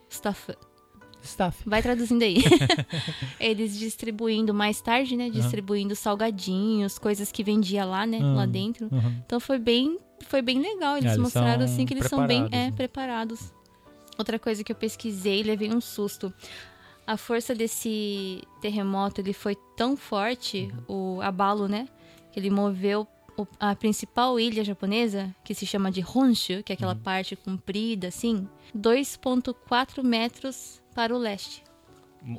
[0.09, 0.54] Staff.
[1.29, 1.62] Staff.
[1.67, 2.37] Vai traduzindo aí.
[3.41, 5.31] Eles distribuindo mais tarde, né?
[5.31, 8.19] Distribuindo salgadinhos, coisas que vendia lá, né?
[8.21, 8.49] Lá Hum.
[8.51, 8.88] dentro.
[8.91, 9.23] Uhum.
[9.25, 10.97] Então foi bem, foi bem legal.
[10.97, 12.77] Eles, Ah, eles mostraram assim que eles são bem preparados, é, né?
[12.77, 13.53] preparados.
[14.19, 16.33] Outra coisa que eu pesquisei, levei um susto.
[17.07, 21.17] A força desse terremoto, ele foi tão forte, Uhum.
[21.17, 21.88] o abalo, né?
[22.33, 23.07] Que ele moveu
[23.61, 26.77] a principal ilha japonesa, que se chama de Honshu, que é Uhum.
[26.77, 31.63] aquela parte comprida, assim, 2,4 metros para o leste.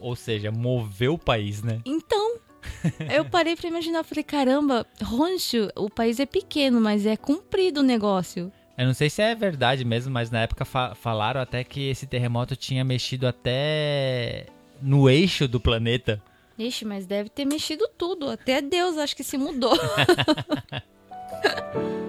[0.02, 1.80] Ou seja, moveu o país, né?
[1.86, 2.36] Então,
[3.10, 7.84] eu parei pra imaginar, falei, caramba, Honshu, o país é pequeno, mas é comprido o
[7.84, 8.52] negócio.
[8.78, 12.06] Eu não sei se é verdade mesmo, mas na época fa- falaram até que esse
[12.06, 14.48] terremoto tinha mexido até
[14.82, 16.22] no eixo do planeta.
[16.58, 18.30] Ixi, mas deve ter mexido tudo.
[18.30, 19.72] Até Deus acho que se mudou.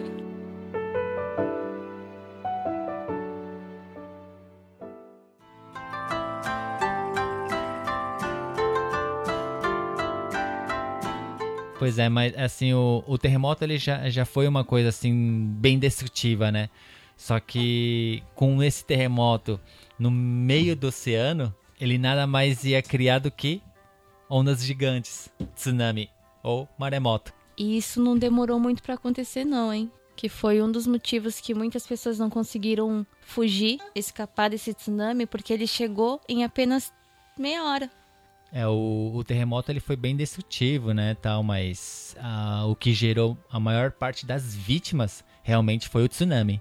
[11.81, 15.79] Pois é, mas assim, o, o terremoto ele já, já foi uma coisa assim bem
[15.79, 16.69] destrutiva, né?
[17.17, 19.59] Só que com esse terremoto
[19.99, 23.63] no meio do oceano, ele nada mais ia criar do que
[24.29, 26.11] ondas gigantes, tsunami
[26.43, 27.33] ou maremoto.
[27.57, 29.91] E isso não demorou muito pra acontecer, não, hein?
[30.15, 35.55] Que foi um dos motivos que muitas pessoas não conseguiram fugir, escapar desse tsunami, porque
[35.55, 36.93] ele chegou em apenas
[37.39, 37.91] meia hora.
[38.53, 43.39] É, o, o terremoto ele foi bem destrutivo, né, tal, mas ah, o que gerou
[43.51, 46.61] a maior parte das vítimas realmente foi o tsunami.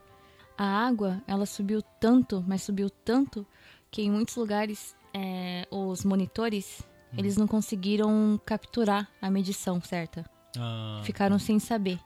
[0.57, 3.45] A água, ela subiu tanto, mas subiu tanto,
[3.89, 6.83] que em muitos lugares é, os monitores,
[7.17, 10.29] eles não conseguiram capturar a medição certa.
[10.57, 11.99] Ah, Ficaram sem saber.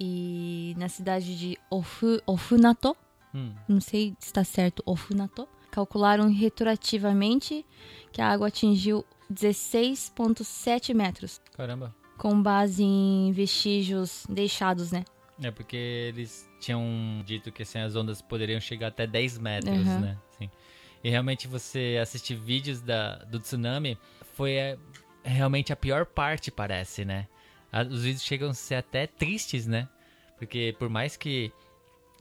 [0.00, 2.96] E na cidade de Ofu, Ofunato,
[3.34, 7.64] hum, não sei se está certo, Ofunato, calcularam retroativamente
[8.12, 11.94] que a água atingiu 16,7 metros, caramba.
[12.16, 15.04] com base em vestígios deixados, né?
[15.42, 20.00] É porque eles tinham dito que assim, as ondas poderiam chegar até 10 metros, Uhum.
[20.00, 20.18] né?
[20.36, 20.50] Sim.
[21.04, 23.96] E realmente você assistir vídeos da, do tsunami
[24.34, 24.76] foi é,
[25.22, 27.28] realmente a pior parte, parece, né?
[27.70, 29.88] A- Os vídeos chegam a ser até tristes, né?
[30.38, 31.52] Porque por mais que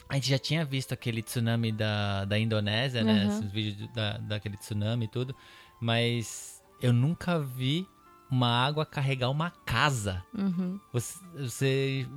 [0.09, 3.25] a gente já tinha visto aquele tsunami da, da Indonésia, né?
[3.25, 3.29] Uhum.
[3.29, 5.35] Esses vídeos da, daquele tsunami e tudo.
[5.79, 7.87] Mas eu nunca vi
[8.29, 10.23] uma água carregar uma casa.
[10.37, 10.79] Uhum.
[10.91, 12.07] Você, você,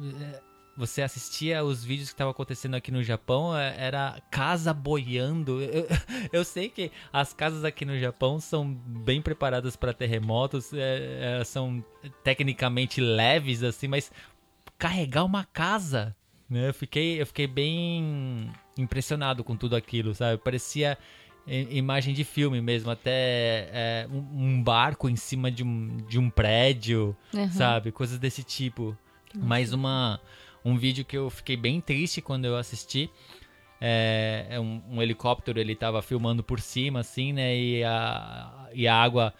[0.76, 5.60] você assistia os vídeos que estavam acontecendo aqui no Japão, é- era casa boiando.
[5.62, 5.86] Eu,
[6.32, 11.44] eu sei que as casas aqui no Japão são bem preparadas para terremotos, é, é,
[11.44, 11.84] são
[12.24, 14.10] tecnicamente leves assim, mas
[14.78, 16.16] carregar uma casa,
[16.50, 16.68] né?
[16.68, 20.36] Eu fiquei, eu fiquei bem impressionado com tudo aquilo, sabe?
[20.38, 20.98] Parecia
[21.46, 26.28] imagem de filme mesmo, até é, um, um barco em cima de um, de um
[26.30, 27.50] prédio Uhum.
[27.50, 27.90] sabe?
[27.92, 28.96] Coisas desse tipo.
[29.34, 30.20] Mais uma,
[30.64, 33.08] um vídeo que eu fiquei bem triste quando eu assisti.
[33.80, 37.56] É, é um, um helicóptero, ele tava filmando por cima, assim, né?
[37.56, 39.32] E a, e a água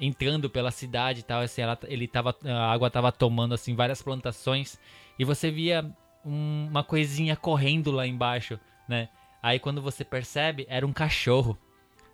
[0.00, 4.00] entrando pela cidade e tal, assim, ela, ele tava, a água tava tomando, assim, várias
[4.00, 4.78] plantações.
[5.18, 5.90] E você via
[6.26, 8.58] um- uma coisinha correndo lá embaixo,
[8.88, 9.08] né?
[9.42, 11.56] Aí quando você percebe, era um cachorro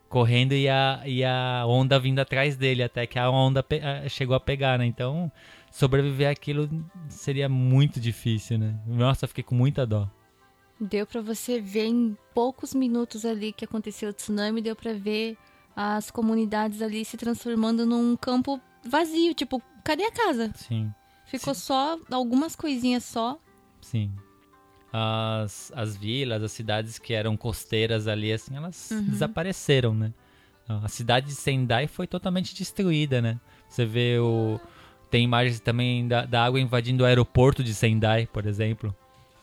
[0.09, 3.65] correndo e a, e a onda vindo atrás dele, até que a onda
[4.11, 4.85] chegou a pegar, né?
[4.85, 5.33] Então,
[5.71, 6.69] sobreviver àquilo
[7.09, 8.79] seria muito difícil, né?
[8.87, 10.07] Nossa, fiquei com muita dó.
[10.79, 15.39] Deu pra você ver em poucos minutos ali que aconteceu o tsunami, deu pra ver
[15.75, 20.53] as comunidades ali se transformando num campo vazio, tipo, cadê a casa?
[20.55, 20.93] Sim,
[21.25, 23.39] Ficou só algumas coisinhas só.
[23.83, 24.11] Sim.
[24.93, 30.13] As, as vilas, as cidades que eram costeiras ali, assim, elas desapareceram, né?
[30.69, 33.39] A cidade de Sendai foi totalmente destruída, né?
[33.69, 34.61] Você vê o...
[35.11, 38.95] Tem imagens também da, da água invadindo o aeroporto de Sendai, por exemplo.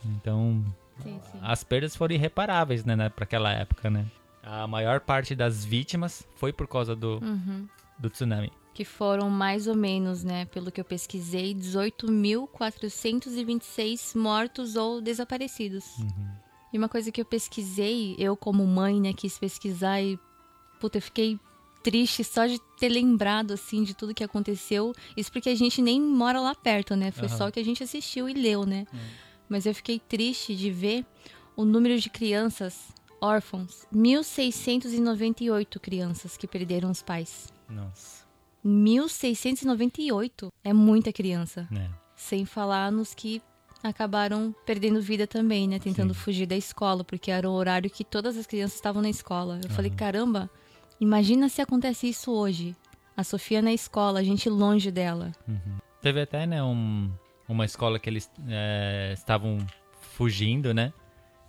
[0.06, 0.64] Então,
[1.04, 1.38] Sim, sim.
[1.42, 4.06] as perdas foram irreparáveis, né, né para aquela época, né?
[4.42, 7.68] A maior parte das vítimas foi por causa do, Uhum.
[8.00, 8.52] do tsunami.
[8.80, 15.84] Que foram mais ou menos, né, pelo que eu pesquisei, 18.426 mortos ou desaparecidos.
[16.72, 20.18] E uma coisa que eu pesquisei, eu como mãe, né, quis pesquisar e,
[20.80, 21.38] puta, eu fiquei
[21.84, 24.94] triste só de ter lembrado, assim, de tudo que aconteceu.
[25.18, 27.12] Isso porque a gente nem mora lá perto, né?
[27.12, 27.38] Foi Aham.
[27.38, 28.88] só o que a gente assistiu e leu, né?
[28.94, 28.98] Hum.
[29.50, 31.06] Mas eu fiquei triste de ver
[31.54, 33.86] o número de crianças órfãos.
[33.94, 37.52] 1.698 crianças que perderam os pais.
[37.68, 38.19] Nossa.
[38.66, 41.68] 1.698 é muita criança.
[41.72, 41.90] né?
[42.16, 43.42] Sem falar nos que
[43.82, 45.80] acabaram perdendo vida também, né?
[45.80, 46.20] Tentando Sim.
[46.20, 49.60] fugir da escola, porque era o horário que todas as crianças estavam na escola.
[49.64, 49.98] Eu falei, Aham.
[49.98, 50.50] caramba,
[51.00, 52.76] imagina se acontece isso hoje.
[53.16, 55.32] A Sofia na escola, a gente longe dela.
[56.02, 57.10] Teve até, né, um,
[57.48, 59.66] uma escola que eles é, estavam
[60.02, 60.92] fugindo, né?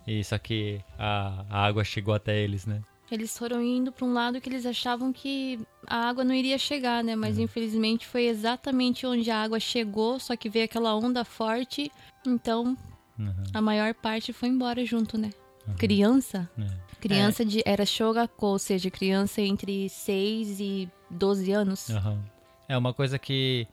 [0.07, 2.81] E só que a, a água chegou até eles, né?
[3.11, 7.03] Eles foram indo para um lado que eles achavam que a água não iria chegar,
[7.03, 7.13] né?
[7.15, 11.91] Mas infelizmente foi exatamente onde a água chegou, só que veio aquela onda forte,
[12.25, 12.77] então
[13.19, 15.29] Uhum, a maior parte foi embora junto, né?
[15.77, 16.49] Criança?
[16.57, 16.67] né?
[16.99, 21.89] Criança de era Shogaku, ou seja, criança entre 6 e 12 anos.
[21.89, 22.23] Aham.
[22.67, 23.67] É uma coisa que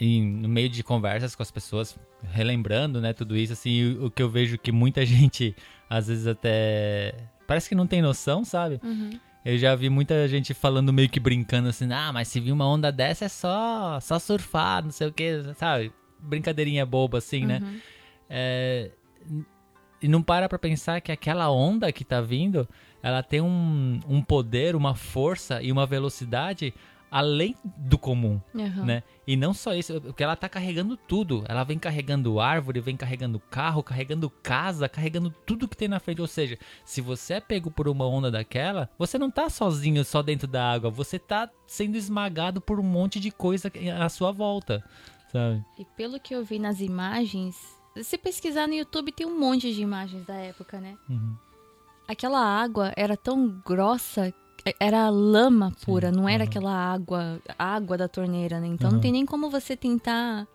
[0.00, 4.10] em- no meio de conversas com as pessoas, relembrando, né, tudo isso, assim, o, o
[4.10, 5.54] que eu vejo que muita gente
[5.90, 7.14] às vezes até
[7.46, 8.80] parece que não tem noção, sabe?
[8.82, 9.18] Uhum.
[9.44, 12.66] Eu já vi muita gente falando meio que brincando assim, ah, mas se vir uma
[12.66, 15.92] onda dessa é só só surfar, não sei o que, sabe?
[16.18, 17.60] Brincadeirinha boba assim, né?
[17.62, 17.80] Uhum.
[18.30, 18.90] É,
[20.00, 22.68] e não para pra pensar que aquela onda que tá vindo,
[23.02, 26.74] ela tem um, um poder, uma força e uma velocidade
[27.14, 28.84] além do comum, Aham.
[28.84, 29.02] né?
[29.24, 31.44] E não só isso, porque ela tá carregando tudo.
[31.48, 36.20] Ela vem carregando árvore, vem carregando carro, carregando casa, carregando tudo que tem na frente.
[36.20, 40.22] Ou seja, se você é pego por uma onda daquela, você não tá sozinho só
[40.22, 44.82] dentro da água, você tá sendo esmagado por um monte de coisa à sua volta,
[45.30, 45.64] sabe?
[45.78, 47.56] E pelo que eu vi nas imagens,
[48.02, 50.98] se pesquisar no YouTube tem um monte de imagens da época, né?
[51.08, 51.36] Uhum.
[52.08, 54.34] Aquela água era tão grossa,
[54.80, 56.50] era lama pura, não era aham.
[56.50, 58.66] aquela água, água da torneira, né?
[58.68, 58.96] Então Aham.
[58.96, 60.46] não tem nem como você tentar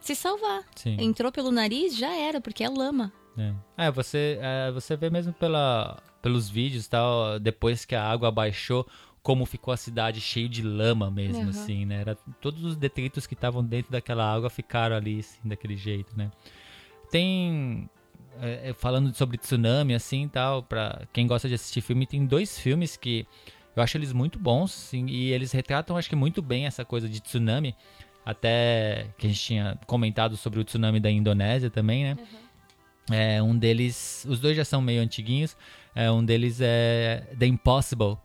[0.00, 0.62] se salvar.
[0.74, 0.96] Sim.
[0.98, 3.12] Entrou pelo nariz, já era, porque é lama.
[3.36, 3.54] É,
[3.86, 8.86] É, você, é, você vê mesmo pela, pelos vídeos tal, depois que a água baixou,
[9.22, 11.50] como ficou a cidade cheio de lama mesmo, Aham.
[11.50, 12.00] assim, né?
[12.00, 16.30] Era, todos os detritos que estavam dentro daquela água ficaram ali, assim, daquele jeito, né?
[17.10, 17.88] Tem,
[18.40, 22.24] é, é, falando sobre tsunami, assim, e tal, pra quem gosta de assistir filme, tem
[22.26, 23.26] dois filmes que
[23.74, 27.08] eu acho eles muito bons, assim, e eles retratam, acho que muito bem essa coisa
[27.08, 27.74] de tsunami,
[28.24, 32.18] até que a gente tinha comentado sobre o tsunami da Indonésia também, né?
[33.10, 35.56] É, um deles, os dois já são meio antiguinhos.
[35.94, 38.16] É, um deles é The Impossible,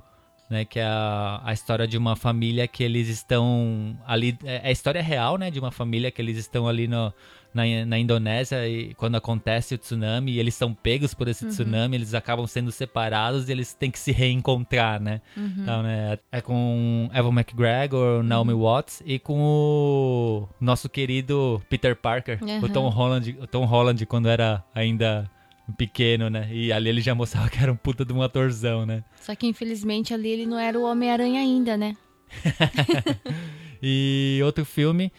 [0.50, 0.63] né?
[0.63, 4.38] Que é a, a história de uma família que eles estão ali.
[4.44, 5.50] É é a história real, né?
[5.50, 7.12] De uma família que eles estão ali no,
[7.56, 11.96] na, na Indonésia e quando acontece o tsunami e eles são pegos por esse tsunami,
[11.96, 15.22] eles acabam sendo separados e eles têm que se reencontrar, né?
[15.38, 16.20] Então, né?
[16.32, 22.68] É com Evan McGregor, Naomi Watts e com o nosso querido Peter Parker, o Aham.
[22.68, 25.32] Tom Holland, o Tom Holland quando era ainda
[25.78, 26.50] pequeno, né?
[26.52, 29.02] E ali ele já mostrava que era um puta de um atorzão, né?
[29.22, 31.96] Só que infelizmente ali ele não era o Homem-Aranha ainda, né?
[33.88, 35.12] E outro filme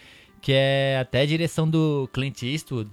[0.46, 2.88] que é até a direção do Clint Eastwood,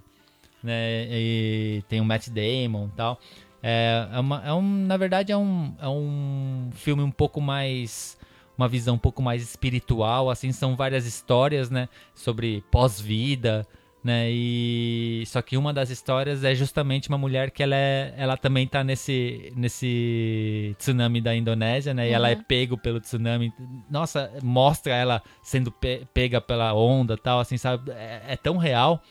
[0.60, 1.06] né?
[1.08, 3.20] E tem o Matt Damon e tal.
[3.62, 8.18] É, é, uma, é um, na verdade é um, é um filme um pouco mais
[8.58, 13.64] uma visão um pouco mais espiritual, assim, são várias histórias, né, sobre pós-vida,
[14.04, 18.36] né, e só que uma das histórias é justamente uma mulher que ela, é, ela
[18.36, 22.42] também tá nesse, nesse tsunami da Indonésia, né, e ela é Uhum.
[22.46, 23.50] pego pelo tsunami,
[23.90, 29.02] nossa, mostra ela sendo pe- pega pela onda tal, assim, sabe, é, é tão real,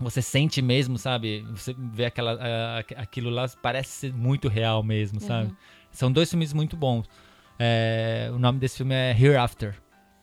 [0.00, 5.20] você sente mesmo, sabe, você vê aquela, a- aquilo lá, parece ser muito real mesmo,
[5.20, 5.56] sabe, Uhum.
[5.92, 7.06] são dois filmes muito bons,
[7.58, 9.74] é, o nome desse filme é Hereafter.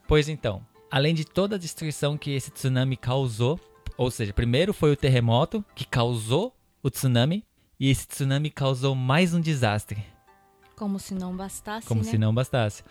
[0.07, 3.59] Pois então, além de toda a destruição que esse tsunami causou,
[4.01, 7.45] ou seja, primeiro foi o terremoto que causou o tsunami,
[7.79, 10.03] e esse tsunami causou mais um desastre,
[10.75, 12.09] Como se não bastasse, como né?
[12.09, 12.83] se não bastasse.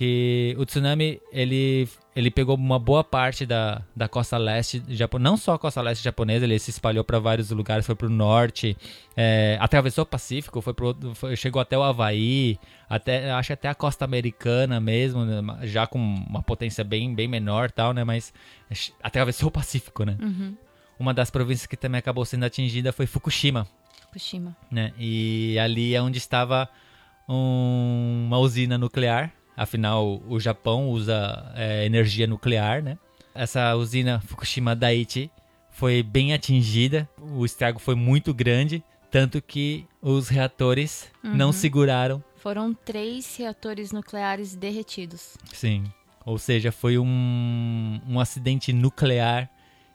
[0.00, 1.86] Que o tsunami, ele,
[2.16, 4.82] ele pegou uma boa parte da, da costa leste,
[5.20, 8.74] não só a costa leste japonesa, ele se espalhou para vários lugares, foi pro norte,
[9.14, 12.58] é, atravessou o Pacífico, foi pro, foi- chegou até o Havaí,
[12.88, 17.28] até, acho que até a costa americana mesmo, né, já com uma potência bem, bem
[17.28, 18.32] menor tal, né, mas
[19.02, 20.16] atravessou o Pacífico, né.
[20.18, 20.56] Uhum.
[20.98, 23.66] Uma das províncias que também acabou sendo atingida foi Fukushima,
[24.06, 24.56] Fukushima.
[24.70, 24.94] né?
[24.98, 26.66] E ali é onde estava
[27.28, 29.30] um- uma usina nuclear.
[29.60, 32.96] Afinal, o Japão usa é, energia nuclear, né?
[33.34, 35.30] Essa usina Fukushima Daiichi
[35.68, 37.06] foi bem atingida.
[37.20, 44.56] O estrago foi muito grande, tanto que os reatores não seguraram, Foram três reatores nucleares
[44.56, 45.36] derretidos.
[45.52, 45.84] Sim.
[46.24, 49.50] Ou seja, foi um, um acidente nuclear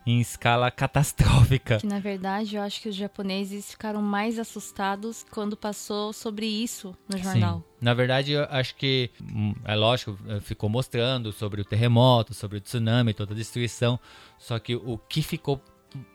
[0.05, 1.77] em escala catastrófica.
[1.79, 6.95] Que na verdade eu acho que os japoneses ficaram mais assustados quando passou sobre isso
[7.09, 7.59] no jornal.
[7.59, 7.75] Sim.
[7.81, 12.61] Na verdade, eu acho que, hum, é lógico, ficou mostrando sobre o terremoto, sobre o
[12.61, 13.99] tsunami, toda a destruição.
[14.39, 15.61] Só que o que ficou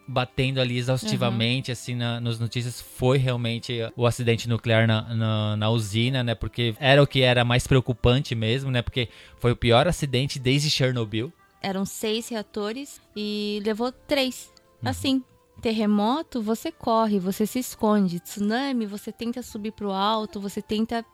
[0.06, 1.72] batendo ali exaustivamente, uhum.
[1.72, 6.34] assim, na, nas notícias, foi realmente o acidente nuclear na, na, na, usina, né?
[6.34, 8.82] Porque era o que era mais preocupante mesmo, né?
[8.82, 11.32] Porque foi o pior acidente desde Chernobyl.
[11.62, 14.52] Eram seis reatores e levou três.
[14.82, 14.88] Uhum.
[14.88, 15.24] Assim,
[15.60, 18.20] terremoto, você corre, você se esconde.
[18.20, 21.04] Tsunami, você tenta subir pro alto, você tenta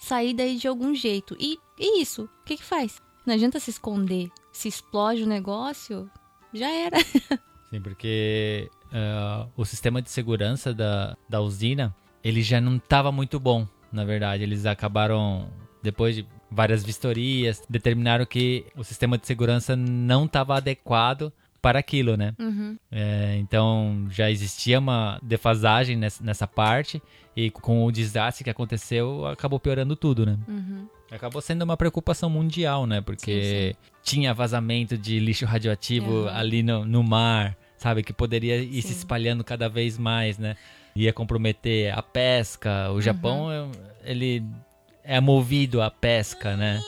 [0.00, 1.36] sair daí de algum jeito.
[1.38, 3.00] E, e isso, o que que faz?
[3.26, 4.30] Não adianta se esconder.
[4.52, 6.10] Se explode o negócio,
[6.52, 6.98] já era.
[7.70, 13.40] Sim, porque uh, o sistema de segurança da, da usina, ele já não estava muito
[13.40, 14.42] bom, na verdade.
[14.42, 15.50] Eles acabaram,
[15.82, 21.32] depois de várias vistorias, determinaram que o sistema de segurança não estava adequado
[21.64, 22.34] para aquilo, né?
[22.38, 22.76] Uhum.
[22.92, 27.02] É, então já existia uma defasagem nessa, nessa, parte
[27.34, 30.38] e com o desastre que aconteceu acabou piorando tudo, né?
[30.46, 30.86] Uhum.
[31.10, 33.00] Acabou sendo uma preocupação mundial, né?
[33.00, 33.92] Porque sim, sim.
[34.02, 36.28] tinha vazamento de lixo radioativo uhum.
[36.28, 38.02] ali no, no, mar, sabe?
[38.02, 38.88] Que poderia ir sim.
[38.88, 40.56] se espalhando cada vez mais, né?
[40.94, 42.90] Ia comprometer a pesca.
[42.92, 43.72] O Japão, uhum.
[44.04, 44.44] ele
[45.04, 46.80] é movido à pesca, né?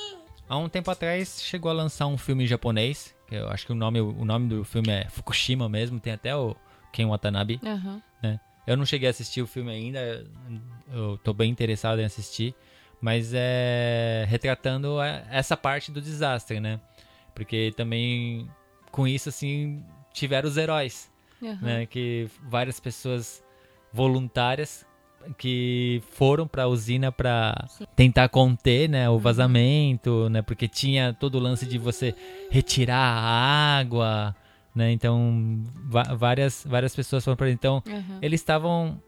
[0.48, 3.74] Há um tempo atrás chegou a lançar um filme japonês, que eu acho que o
[3.74, 6.56] nome, o nome do filme é Fukushima mesmo, tem até o
[6.92, 8.00] Ken Watanabe, uhum.
[8.22, 8.40] né?
[8.66, 10.26] Eu não cheguei a assistir o filme ainda,
[10.92, 12.54] eu tô bem interessado em assistir,
[13.00, 15.00] mas é retratando
[15.30, 16.80] essa parte do desastre, né?
[17.34, 18.48] Porque também
[18.90, 21.10] com isso assim tiveram os heróis,
[21.42, 21.58] uhum.
[21.60, 21.86] né?
[21.86, 23.44] Que várias pessoas
[23.92, 24.85] voluntárias
[25.36, 29.18] que foram para a usina para tentar conter, né, o uhum.
[29.18, 32.14] vazamento, né, porque tinha todo o lance de você
[32.50, 34.34] retirar a água,
[34.74, 35.62] né, então
[36.16, 38.18] várias várias pessoas foram para então uhum.
[38.20, 39.00] eles estavam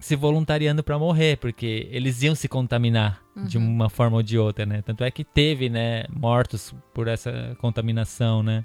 [0.00, 3.44] se voluntariando para morrer, porque eles iam se contaminar uhum.
[3.44, 4.80] de uma forma ou de outra, né?
[4.80, 8.64] Tanto é que teve, né, mortos por essa contaminação, né?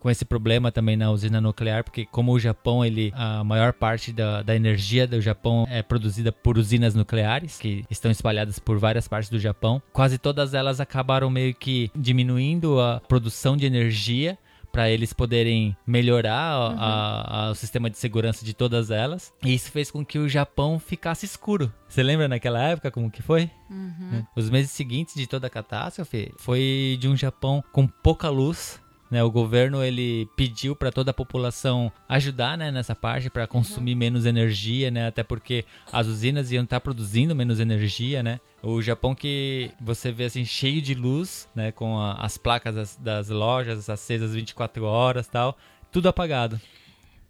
[0.00, 4.12] Com esse problema também na usina nuclear, porque como o Japão, ele a maior parte
[4.12, 9.08] da, da energia do Japão é produzida por usinas nucleares, que estão espalhadas por várias
[9.08, 9.82] partes do Japão.
[9.92, 14.38] Quase todas elas acabaram meio que diminuindo a produção de energia
[14.72, 16.76] para eles poderem melhorar uhum.
[16.78, 19.32] a, a, o sistema de segurança de todas elas.
[19.44, 21.72] E isso fez com que o Japão ficasse escuro.
[21.88, 23.50] Você lembra naquela época como que foi?
[23.70, 24.24] Uhum.
[24.36, 28.80] Os meses seguintes de toda a catástrofe foi de um Japão com pouca luz,
[29.10, 33.92] né, o governo ele pediu para toda a população ajudar né, nessa parte para consumir
[33.92, 33.98] uhum.
[33.98, 38.40] menos energia, né, até porque as usinas iam estar tá produzindo menos energia, né.
[38.62, 42.96] O Japão que você vê assim cheio de luz, né, com a, as placas das,
[42.96, 45.56] das lojas acesas 24 horas, tal,
[45.90, 46.60] tudo apagado.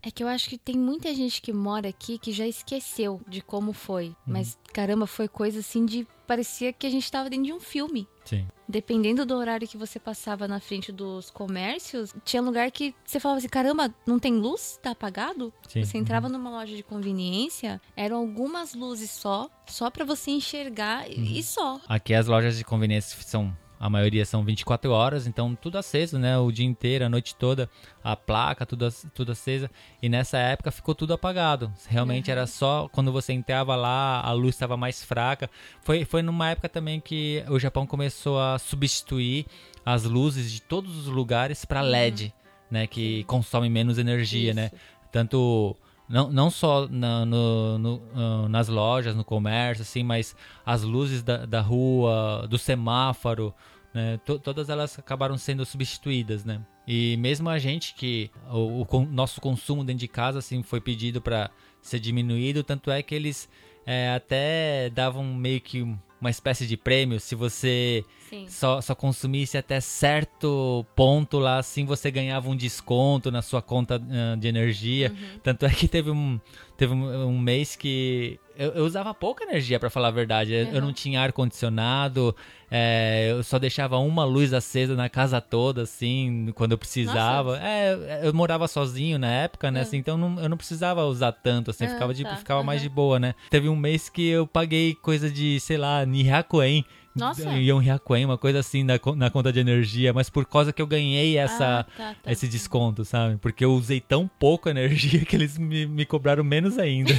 [0.02, 3.40] É que eu acho que tem muita gente que mora aqui que já esqueceu de
[3.42, 4.14] como foi.
[4.26, 6.06] Mas, caramba, foi coisa assim de.
[6.26, 8.06] Parecia que a gente tava dentro de um filme.
[8.24, 8.46] Sim.
[8.68, 13.38] Dependendo do horário que você passava na frente dos comércios, tinha lugar que você falava
[13.38, 14.78] assim: caramba, não tem luz?
[14.82, 15.52] Tá apagado?
[15.66, 15.84] Sim.
[15.84, 21.38] Você entrava numa loja de conveniência, eram algumas luzes só, só pra você enxergar e-
[21.38, 21.80] e só.
[21.88, 23.56] Aqui as lojas de conveniência são.
[23.80, 26.36] A maioria são 24 horas, então tudo aceso, né?
[26.36, 27.70] O dia inteiro, a noite toda,
[28.02, 29.70] a placa, tudo, tudo acesa.
[30.02, 31.72] E nessa época ficou tudo apagado.
[31.86, 35.48] Realmente era só quando você entrava lá, a luz estava mais fraca.
[35.82, 39.46] Foi, foi numa época também que o Japão começou a substituir
[39.84, 42.34] as luzes de todos os lugares para LED,
[42.70, 42.86] né?
[42.86, 44.70] Que consome menos energia, né?
[44.72, 44.82] Isso.
[45.12, 45.76] tanto
[46.08, 50.34] não, não só na- no- no, ah, nas lojas, no comércio, assim, mas
[50.64, 53.54] as luzes da, da rua, do semáforo,
[53.92, 56.60] né, to- todas elas acabaram sendo substituídas, né?
[56.86, 61.20] E mesmo a gente que o, o nosso consumo dentro de casa assim foi pedido
[61.20, 61.50] para
[61.82, 63.48] ser diminuído, tanto é que eles
[63.84, 65.82] é, até davam meio que
[66.20, 68.46] uma espécie de prêmio se você Sim.
[68.48, 73.96] só, só consumisse até certo ponto lá, assim você ganhava um desconto na sua conta
[73.96, 75.12] ah, de energia.
[75.42, 76.40] Tanto é que teve um,
[76.78, 80.52] teve um, um mês que eu, eu usava pouca energia, pra falar a verdade.
[80.54, 82.34] Eu, eu não tinha ar-condicionado,
[82.70, 87.58] é, eu só deixava uma luz acesa na casa toda, assim, quando eu precisava.
[87.62, 89.82] É, eu morava sozinho na época, né, Ah.
[89.82, 92.36] assim, então não- eu não precisava usar tanto, assim, Ah, ficava, de, tá.
[92.36, 93.34] ficava mais de boa, né.
[93.50, 96.84] Teve um mês que eu paguei coisa de, sei lá, Nihakuen.
[97.18, 97.52] Nossa.
[97.58, 100.80] E um Hyakuen, uma coisa assim na, na conta de energia, mas por causa que
[100.80, 102.32] eu ganhei essa, Ah, tá, tá.
[102.32, 103.36] esse desconto, sabe?
[103.36, 107.12] Porque eu usei tão pouco energia que eles me, me cobraram menos ainda.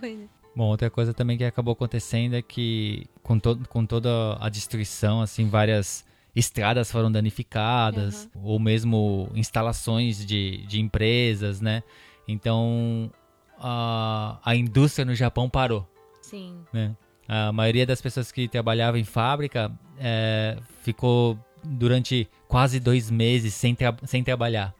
[0.00, 0.24] Coisa.
[0.56, 4.08] Bom, outra coisa também que acabou acontecendo é que com, to com toda
[4.40, 6.02] a destruição, assim, várias
[6.34, 11.82] estradas foram danificadas, ou mesmo instalações de, de empresas, né?
[12.26, 13.10] Então
[13.58, 15.86] a, a indústria no Japão parou
[16.22, 16.58] Sim.
[16.72, 16.96] né?
[17.28, 23.74] A maioria das pessoas que trabalhavam em fábrica é, ficou durante quase dois meses sem,
[23.74, 24.72] tra- sem trabalhar.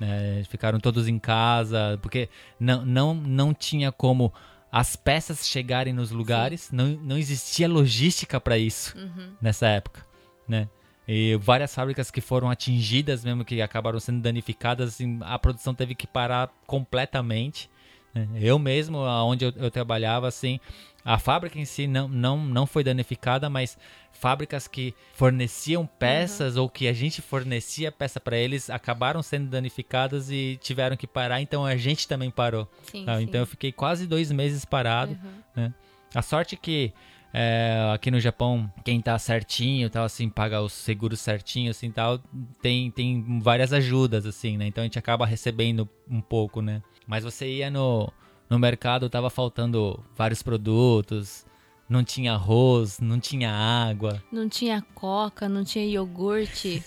[0.00, 0.42] né?
[0.48, 2.28] Ficaram todos em casa, porque
[2.58, 4.32] não, não, não tinha como
[4.70, 9.32] as peças chegarem nos lugares, não, não existia logística para isso Uhum.
[9.40, 10.04] nessa época,
[10.48, 10.68] né?
[11.06, 15.94] E várias fábricas que foram atingidas mesmo, que acabaram sendo danificadas, assim, a produção teve
[15.94, 17.68] que parar completamente.
[18.14, 18.28] Né?
[18.34, 20.60] Eu mesmo, onde eu, eu trabalhava, assim,
[21.04, 23.76] a fábrica em si não, não, não foi danificada, mas
[24.12, 30.30] fábricas que forneciam peças ou que a gente fornecia peça para eles acabaram sendo danificadas
[30.30, 32.68] e tiveram que parar, então a gente também parou.
[32.84, 33.18] Sim, sabe?
[33.18, 33.24] sim.
[33.24, 35.12] Então eu fiquei quase dois meses parado.
[35.12, 35.32] Uhum.
[35.56, 35.74] né?
[36.14, 36.92] A sorte que
[37.34, 42.20] é, aqui no Japão, quem tá certinho, tal, assim, paga os seguros certinho, assim, tal,
[42.60, 44.66] tem, tem várias ajudas, assim, né?
[44.66, 46.82] Então a gente acaba recebendo um pouco, né?
[47.06, 48.12] Mas você ia no,
[48.48, 51.44] no mercado, tava faltando vários produtos,
[51.88, 54.22] não tinha arroz, não tinha água.
[54.32, 56.82] Não tinha coca, não tinha iogurte.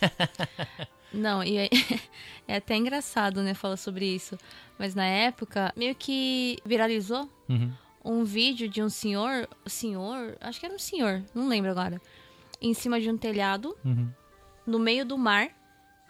[1.13, 1.69] não, e é,
[2.47, 4.37] é até engraçado, né, falar sobre isso.
[4.77, 7.71] Mas na época, meio que viralizou Uhum.
[8.03, 12.01] um vídeo de um senhor, senhor, acho que era um senhor, não lembro agora,
[12.61, 14.09] em cima de um telhado, Uhum.
[14.65, 15.49] no meio do mar,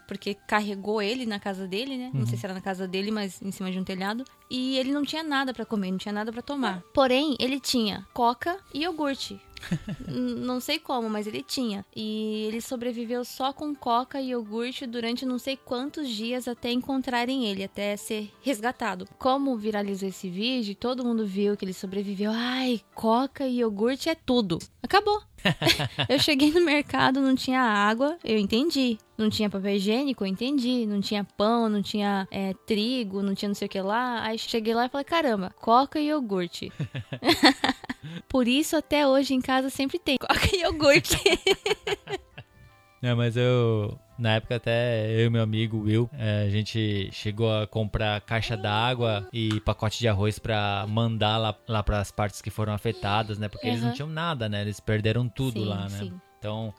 [0.08, 2.12] porque carregou ele na casa dele, né?
[2.14, 2.22] Uhum.
[2.22, 4.24] Não sei se era na casa dele, mas em cima de um telhado.
[4.50, 6.84] E ele não tinha nada pra comer, não tinha nada pra tomar.
[6.94, 9.40] Porém, ele tinha coca e iogurte.
[10.08, 11.86] Não sei como, mas ele tinha.
[11.96, 17.46] E ele sobreviveu só com coca e iogurte durante não sei quantos dias até encontrarem
[17.46, 19.08] ele, até ser resgatado.
[19.18, 22.32] Como viralizou esse vídeo, todo mundo viu que ele sobreviveu.
[22.34, 24.60] Ai, coca e iogurte é tudo.
[24.82, 25.22] Acabou.
[26.10, 28.98] eu cheguei no mercado, não tinha água, eu entendi.
[29.18, 30.86] Não tinha papel higiênico, eu entendi.
[30.86, 34.22] Não tinha pão, não tinha é, trigo, não tinha não sei o que lá.
[34.24, 36.72] Aí cheguei lá e falei, caramba, coca e iogurte.
[38.28, 41.18] Por isso, até hoje em casa sempre tem coca e iogurte.
[43.06, 47.54] É, mas eu, na época até eu e meu amigo Will, é, a gente chegou
[47.54, 52.42] a comprar caixa d'água e pacote de arroz pra mandar lá, lá para as partes
[52.42, 53.48] que foram afetadas, né?
[53.48, 54.62] Porque eles não tinham nada, né?
[54.62, 56.00] Eles perderam tudo Sim, lá, né?
[56.00, 56.14] sim.
[56.40, 56.74] Então,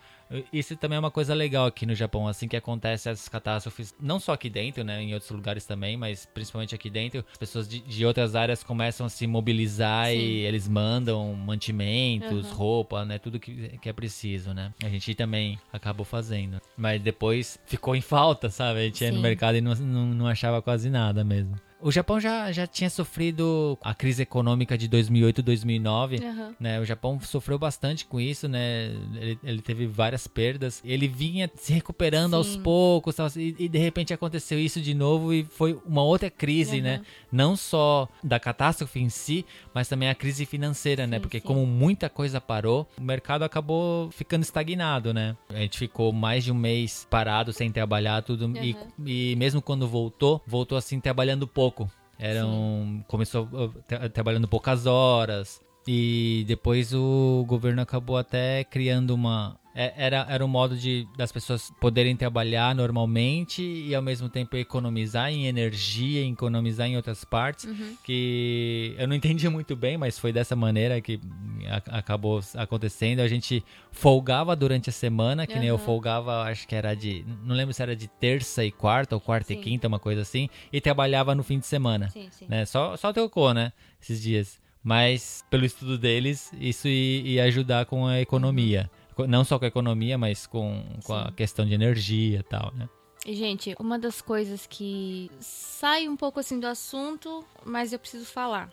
[0.53, 4.19] isso também é uma coisa legal aqui no Japão, assim que acontece essas catástrofes, não
[4.19, 7.81] só aqui dentro, né, em outros lugares também, mas principalmente aqui dentro, as pessoas de,
[7.81, 10.19] de outras áreas começam a se mobilizar Sim.
[10.19, 12.55] e eles mandam mantimentos, Aham.
[12.55, 14.73] roupa, né, tudo que, que é preciso, né.
[14.83, 18.81] A gente também acabou fazendo, mas depois ficou em falta, sabe?
[18.81, 19.23] A gente ia no Sim.
[19.23, 21.55] mercado e não, não, não achava quase nada mesmo.
[21.87, 26.17] O Japão já, já tinha sofrido a crise econômica de 2008 2009.
[26.17, 26.57] Aham.
[26.59, 28.87] Né, o Japão sofreu bastante com isso, né?
[29.15, 30.83] Ele, ele teve várias perdas.
[30.85, 32.61] Ele vinha se recuperando aos Sim.
[32.61, 36.79] poucos, tal, e, e de repente aconteceu isso de novo e foi uma outra crise,
[36.79, 36.83] Aham.
[36.83, 37.01] né?
[37.31, 41.19] Não só da catástrofe em si, mas também a crise financeira, né?
[41.19, 41.47] Sim, Porque sim.
[41.47, 45.37] como muita coisa parou, o mercado acabou ficando estagnado, né?
[45.51, 48.87] A gente ficou mais de um mês parado sem trabalhar tudo e, Aham.
[49.07, 51.76] e mesmo quando voltou, voltou assim trabalhando pouco.
[52.19, 55.61] Eram começou uh, tra- trabalhando poucas horas.
[55.87, 59.57] E depois o governo acabou até criando uma
[59.97, 65.31] era, era um modo de das pessoas poderem trabalhar normalmente e ao mesmo tempo economizar
[65.31, 67.67] em energia, economizar em outras partes
[68.03, 71.21] que eu não entendi muito bem, mas foi dessa maneira que
[71.69, 73.21] a- acabou acontecendo.
[73.21, 73.63] A gente
[73.93, 75.85] folgava durante a semana, que nem eu Aham.
[75.85, 79.53] folgava, acho que era de, não lembro se era de terça e quarta ou quarta
[79.53, 79.63] e Sim.
[79.63, 82.47] quinta, uma coisa assim, e trabalhava no fim de semana Sim, sim.
[82.49, 82.65] né?
[82.65, 83.73] Só, só trocou, né?
[84.01, 84.59] Esses dias.
[84.83, 88.89] Mas, pelo estudo deles, isso ia, ia ajudar com a economia.
[89.29, 92.89] Não só com a economia, mas com, com a questão de energia e tal, né?
[93.27, 98.71] Gente, uma das coisas que sai um pouco assim do assunto, mas eu preciso falar.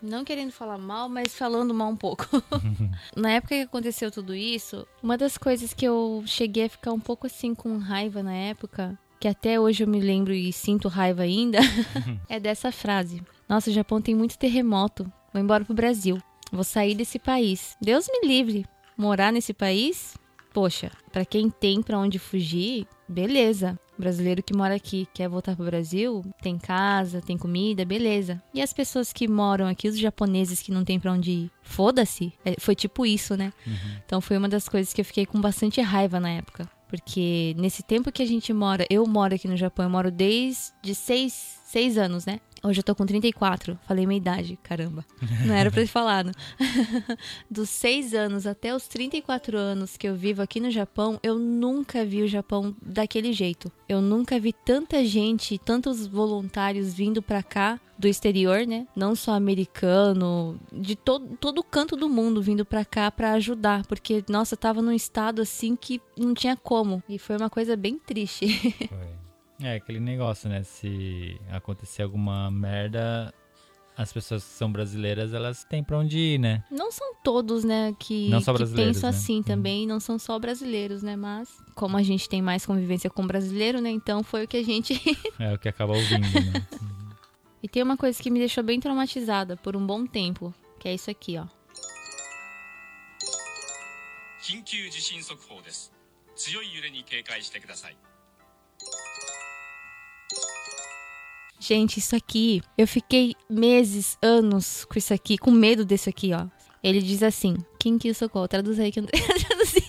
[0.00, 2.26] Não querendo falar mal, mas falando mal um pouco.
[3.14, 6.98] Na época que aconteceu tudo isso, uma das coisas que eu cheguei a ficar um
[6.98, 11.22] pouco assim com raiva na época, que até hoje eu me lembro e sinto raiva
[11.22, 11.58] ainda,
[12.28, 13.22] é dessa frase.
[13.48, 15.04] Nossa, o Japão tem muito terremoto.
[15.32, 16.18] Vou embora pro Brasil.
[16.50, 17.76] Vou sair desse país.
[17.80, 18.66] Deus me livre.
[18.96, 20.16] Morar nesse país?
[20.52, 23.78] Poxa, pra quem tem pra onde fugir, beleza.
[23.98, 28.42] Brasileiro que mora aqui quer voltar pro Brasil, tem casa, tem comida, beleza.
[28.52, 32.32] E as pessoas que moram aqui, os japoneses que não tem pra onde ir, foda-se.
[32.44, 33.52] É, foi tipo isso, né?
[34.04, 36.68] Então foi uma das coisas que eu fiquei com bastante raiva na época.
[36.88, 40.94] Porque nesse tempo que a gente mora, eu moro aqui no Japão, eu moro desde
[40.94, 42.38] seis, seis anos, né?
[42.62, 45.04] Hoje eu tô com 34, falei minha idade, caramba.
[45.46, 46.30] Não era pra ter falado.
[47.50, 52.04] Dos seis anos até os 34 anos que eu vivo aqui no Japão, eu nunca
[52.04, 53.72] vi o Japão daquele jeito.
[53.88, 58.86] Eu nunca vi tanta gente, tantos voluntários vindo pra cá do exterior, né?
[58.94, 64.22] Não só americano, de todo, todo canto do mundo vindo pra cá pra ajudar, porque
[64.28, 67.02] nossa, tava num estado assim que não tinha como.
[67.08, 68.46] E foi uma coisa bem triste.
[69.61, 70.63] É, aquele negócio, né?
[70.63, 73.33] Se acontecer alguma merda,
[73.97, 76.63] as pessoas que são brasileiras, elas têm pra onde ir, né?
[76.69, 79.17] Não são todos, né, que, Não só que brasileiros, pensam né?
[79.17, 79.43] assim Uhum.
[79.43, 83.81] também, não são só brasileiros, né, mas como a gente tem mais convivência com brasileiro,
[83.81, 84.93] né, então foi o que a gente
[85.39, 86.67] É o que acaba ouvindo, né?
[87.63, 90.93] E tem uma coisa que me deixou bem traumatizada por um bom tempo, que é
[90.93, 91.47] isso aqui, ó.
[94.41, 95.91] 緊急地震速報です
[96.35, 97.97] 強い揺れに警戒してください
[101.64, 106.48] Gente, isso aqui, eu fiquei meses, anos com isso aqui, com medo desse aqui, ó.
[106.82, 108.48] Ele diz assim: Kinkyu Socorro.
[108.48, 109.86] Traduz aí que eu traduzi.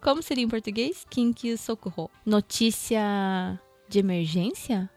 [0.00, 1.04] Como seria em português?
[1.10, 2.08] Kinkyu Socorro.
[2.24, 4.88] Notícia de emergência?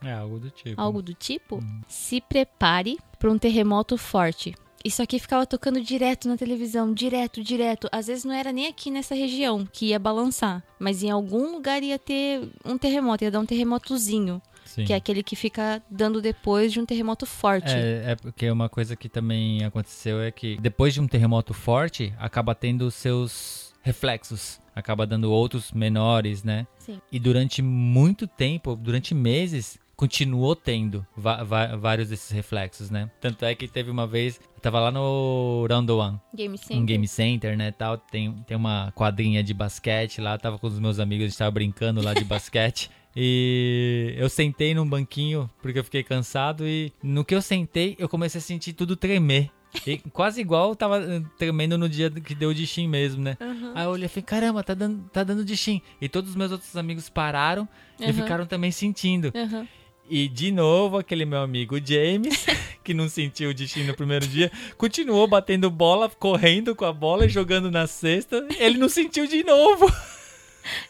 [0.00, 0.80] É algo do tipo.
[0.80, 1.58] Algo do tipo?
[1.88, 4.54] Se prepare para um terremoto forte.
[4.84, 7.88] Isso aqui ficava tocando direto na televisão, direto, direto.
[7.90, 11.82] Às vezes não era nem aqui nessa região que ia balançar, mas em algum lugar
[11.82, 14.84] ia ter um terremoto, ia dar um terremotozinho, Sim.
[14.84, 17.72] que é aquele que fica dando depois de um terremoto forte.
[17.72, 22.12] É, é porque uma coisa que também aconteceu é que depois de um terremoto forte,
[22.18, 24.60] acaba tendo seus reflexos.
[24.74, 26.66] Acaba dando outros menores, né?
[26.78, 27.00] Sim.
[27.12, 33.10] E durante muito tempo, durante meses, continuou tendo vários desses reflexos, né?
[33.20, 36.76] Tanto é que teve uma vez, eu tava lá no Round One, Game Center.
[36.76, 40.78] um game center, né, tal, tem, tem uma quadrinha de basquete lá, tava com os
[40.78, 42.90] meus amigos, a gente tava brincando lá de basquete.
[43.16, 48.08] E eu sentei num banquinho porque eu fiquei cansado e no que eu sentei, eu
[48.08, 49.50] comecei a sentir tudo tremer.
[49.86, 53.36] E quase igual eu tava eh, tremendo no dia que deu de Shin mesmo, né?
[53.74, 55.80] Aí eu olhei e falei, caramba, tá dando, tá dando de Shin.
[56.00, 58.12] E todos os meus outros amigos pararam e Uhum.
[58.12, 59.32] ficaram também sentindo.
[59.34, 59.66] Aham.
[60.08, 62.44] E de novo, aquele meu amigo James,
[62.84, 67.24] que não sentiu o destino no primeiro dia, continuou batendo bola, correndo com a bola
[67.24, 68.46] e jogando na cesta.
[68.58, 69.86] Ele não sentiu de novo.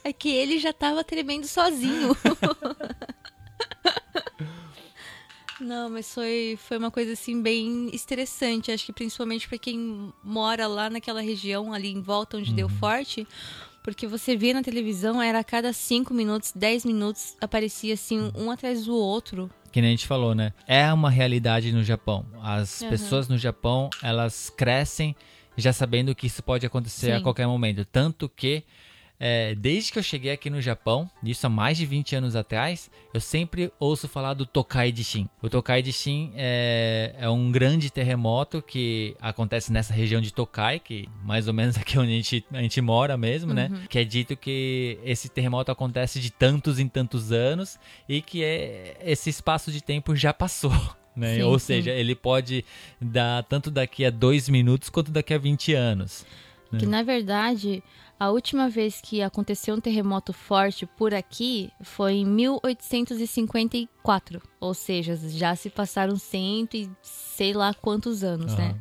[0.02, 2.16] É que ele já tava tremendo sozinho.
[5.60, 8.72] Não, mas foi, foi uma coisa assim bem estressante.
[8.72, 13.26] Acho que principalmente pra quem mora lá naquela região, ali em volta onde deu forte.
[13.82, 18.50] Porque você vê na televisão, era a cada 5 minutos, 10 minutos, aparecia assim, um
[18.50, 19.50] atrás do outro.
[19.70, 20.52] Que nem a gente falou, né?
[20.66, 22.26] É uma realidade no Japão.
[22.42, 22.88] As Uhum.
[22.90, 25.14] pessoas no Japão, elas crescem
[25.56, 27.22] já sabendo que isso pode acontecer a Sim.
[27.22, 27.84] qualquer momento.
[27.84, 28.64] Tanto que
[29.26, 32.90] é, desde que eu cheguei aqui no Japão, isso há mais de 20 anos atrás,
[33.14, 35.30] eu sempre ouço falar do Tokai de Shin.
[35.40, 40.78] O Tokai de Shin é, é um grande terremoto que acontece nessa região de Tokai,
[40.78, 43.70] que mais ou menos aqui onde a gente, a gente mora mesmo, né?
[43.88, 48.98] Que é dito que esse terremoto acontece de tantos em tantos anos e que é,
[49.00, 50.70] esse espaço de tempo já passou.
[51.16, 51.36] Né?
[51.36, 51.66] Sim, Ou sim.
[51.66, 52.64] seja, ele pode
[53.00, 56.26] dar tanto daqui a dois minutos quanto daqui a 20 anos.
[56.76, 57.84] Que na verdade,
[58.18, 64.40] a última vez que aconteceu um terremoto forte por aqui foi em 1854.
[64.60, 68.70] Ou seja, já se passaram cento e sei lá quantos anos, né?
[68.70, 68.80] Aham.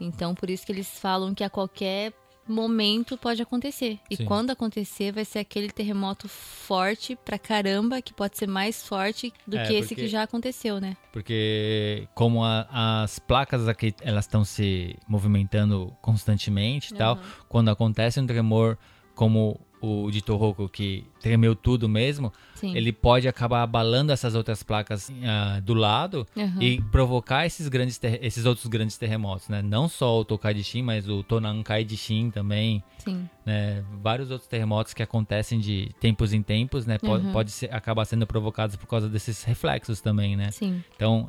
[0.00, 2.12] Então, por isso que eles falam que a qualquer
[2.46, 3.98] momento pode acontecer.
[4.10, 4.24] E Sim.
[4.24, 9.56] quando acontecer, vai ser aquele terremoto forte pra caramba, que pode ser mais forte do
[9.56, 10.96] É, que esse porque- que já aconteceu, né?
[11.12, 17.22] Porque como a- as placas aqui elas estão se movimentando constantemente e tal, Aham.
[17.48, 18.76] quando acontece um tremor
[19.14, 22.76] como o de Tohoku que tremeu tudo mesmo, Sim.
[22.76, 26.62] ele pode acabar abalando essas outras placas ah, do lado Aham.
[26.62, 29.62] e provocar esses grandes esses outros grandes terremotos, né?
[29.62, 32.82] Não só o Tokai de Shin, mas o Tonankai de Shin também,
[33.44, 33.84] né?
[34.02, 36.98] Vários outros terremotos que acontecem de tempos em tempos, né?
[36.98, 37.32] Pode, Uhum.
[37.32, 40.50] pode ser, acabar sendo provocados por causa desses reflexos também, né?
[40.50, 40.82] Sim.
[40.96, 41.28] Então,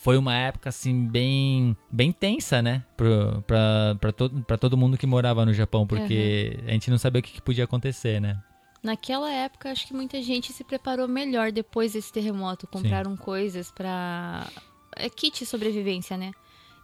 [0.00, 2.84] foi uma época, assim, bem, bem tensa, né?
[2.96, 7.22] Pra, todo, pra todo mundo que morava no Japão, porque a gente não sabia o
[7.22, 8.40] que, que podia acontecer, né?
[8.82, 12.66] Naquela época, acho que muita gente se preparou melhor depois desse terremoto.
[12.68, 14.46] Compraram coisas pra.
[14.96, 16.30] É kit sobrevivência, né?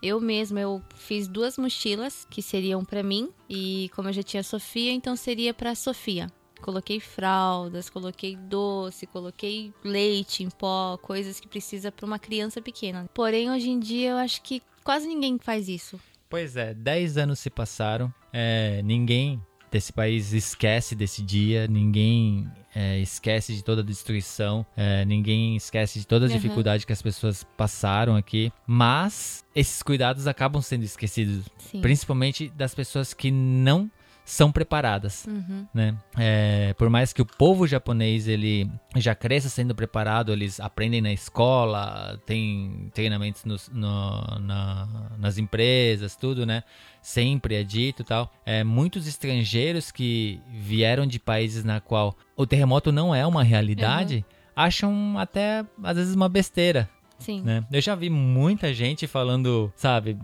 [0.03, 3.31] Eu mesma, eu fiz duas mochilas que seriam pra mim.
[3.49, 6.27] E como eu já tinha Sofia, então seria pra Sofia.
[6.65, 13.05] Coloquei fraldas, coloquei doce, coloquei leite em pó, coisas que precisa pra uma criança pequena.
[13.13, 16.01] Porém, hoje em dia, eu acho que quase ninguém faz isso.
[16.27, 19.39] Pois é, 10 anos se passaram, é, ninguém
[19.71, 25.99] desse país esquece desse dia, ninguém é, esquece de toda a destruição, é, ninguém esquece
[25.99, 26.35] de toda a Uhum.
[26.35, 31.83] dificuldade que as pessoas passaram aqui, mas esses cuidados acabam sendo esquecidos, Sim.
[31.83, 33.91] principalmente das pessoas que não
[34.25, 35.27] são preparadas.
[35.27, 35.67] Uhum.
[35.75, 35.95] né?
[36.17, 41.13] É, por mais que o povo japonês ele já cresça sendo preparado, eles aprendem na
[41.13, 46.63] escola, tem treinamentos nos- no- na- nas empresas, tudo, né?
[47.03, 48.33] Sempre é dito e tal.
[48.47, 54.25] É, muitos estrangeiros que vieram de países na qual o terremoto não é uma realidade,
[54.57, 56.89] acham até às vezes uma besteira,
[57.25, 57.43] Sim.
[57.43, 57.65] né?
[57.73, 60.17] Eu já vi muita gente falando, sabe,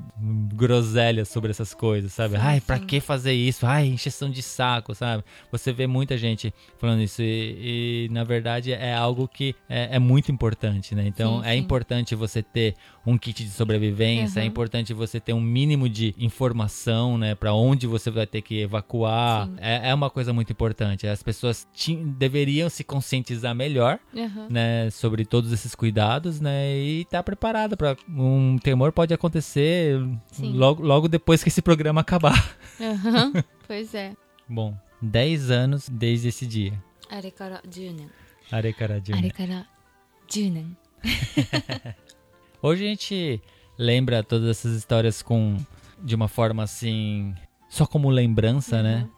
[0.55, 2.37] groselhas sobre essas coisas, sabe?
[2.37, 2.87] Sim, Ai, pra sim.
[2.87, 3.67] que fazer isso?
[3.67, 5.25] Ai, encheção de saco, sabe?
[5.51, 9.99] Você vê muita gente falando isso e, e, na verdade é algo que é, é
[9.99, 11.05] muito importante, né?
[11.07, 12.75] Então Sim, é importante você ter
[13.07, 14.49] um kit de sobrevivência, é Uhum.
[14.49, 17.35] importante você ter um mínimo de informação, né?
[17.35, 19.49] Pra onde você vai ter que evacuar.
[19.59, 21.07] É, é uma coisa muito importante.
[21.07, 21.67] As pessoas
[22.17, 24.47] deveriam se conscientizar melhor Aham.
[24.51, 29.15] né, sobre todos esses cuidados, né, e está estar tá preparada para um temor pode
[29.15, 29.99] acontecer
[30.39, 32.57] logo, logo depois que esse programa acabar.
[32.79, 34.15] Uhum, pois é.
[34.49, 36.73] Bom, 10 anos desde esse dia.
[37.11, 38.07] Arekara 10.
[38.53, 39.19] Arekara 10.
[39.19, 39.67] Arekara
[42.63, 43.43] Hoje a gente
[43.79, 45.57] lembra todas essas histórias com
[46.03, 47.35] de uma forma assim,
[47.69, 49.09] só como lembrança, né?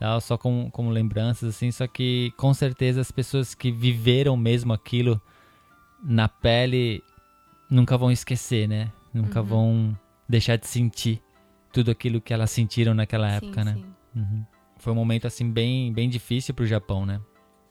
[0.00, 0.14] uhum.
[0.14, 0.20] né?
[0.20, 5.20] só como, como lembranças, assim, só que com certeza as pessoas que viveram mesmo aquilo
[6.02, 7.02] na pele
[7.72, 8.92] nunca vão esquecer, né?
[9.12, 9.46] Nunca Uhum.
[9.46, 9.98] vão
[10.28, 11.20] deixar de sentir
[11.72, 13.74] tudo aquilo que elas sentiram naquela época, sim, né?
[13.74, 13.84] sim.
[14.14, 14.44] Uhum.
[14.78, 17.20] Foi um momento, assim, bem, bem difícil pro Japão, né?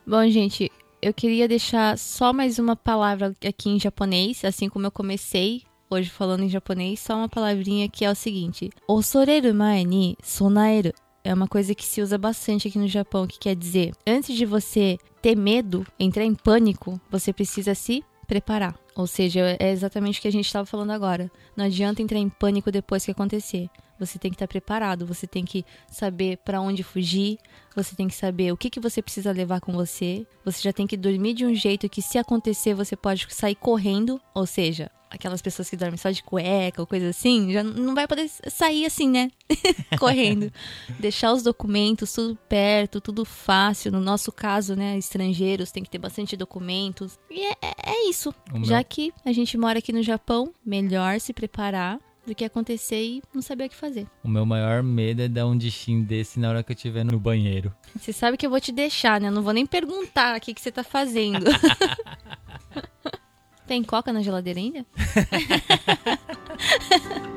[0.07, 0.71] Bom, gente,
[1.01, 6.09] eu queria deixar só mais uma palavra aqui em japonês, assim como eu comecei hoje
[6.09, 10.93] falando em japonês, só uma palavrinha que é o seguinte: osoreru mae ni sonaeru.
[11.23, 14.43] É uma coisa que se usa bastante aqui no Japão, que quer dizer, antes de
[14.43, 18.73] você ter medo, entrar em pânico, você precisa se preparar.
[18.95, 21.31] Ou seja, é exatamente o que a gente estava falando agora.
[21.55, 23.69] Não adianta entrar em pânico depois que acontecer.
[23.99, 27.37] Você tem que estar preparado, você tem que saber para onde fugir,
[27.75, 30.25] você tem que saber o que, que você precisa levar com você.
[30.43, 34.19] Você já tem que dormir de um jeito que, se acontecer, você pode sair correndo.
[34.33, 38.07] Ou seja, aquelas pessoas que dormem só de cueca ou coisa assim, já não vai
[38.07, 39.29] poder sair assim, né?
[39.99, 40.51] correndo.
[40.99, 43.91] Deixar os documentos tudo perto, tudo fácil.
[43.91, 44.97] No nosso caso, né?
[44.97, 47.19] Estrangeiros tem que ter bastante documentos.
[47.29, 48.33] E é, é- é isso.
[48.53, 52.45] O meu- Já que a gente mora aqui no Japão, melhor se preparar do que
[52.45, 54.05] acontecer e não saber o que fazer.
[54.23, 57.19] O meu maior medo é dar um destino desse na hora que eu estiver no
[57.19, 57.73] banheiro.
[57.95, 59.27] Você sabe que eu vou te deixar, né?
[59.27, 61.45] Eu não vou nem perguntar o que, que você tá fazendo.
[63.71, 64.85] Tem coca na geladeira ainda?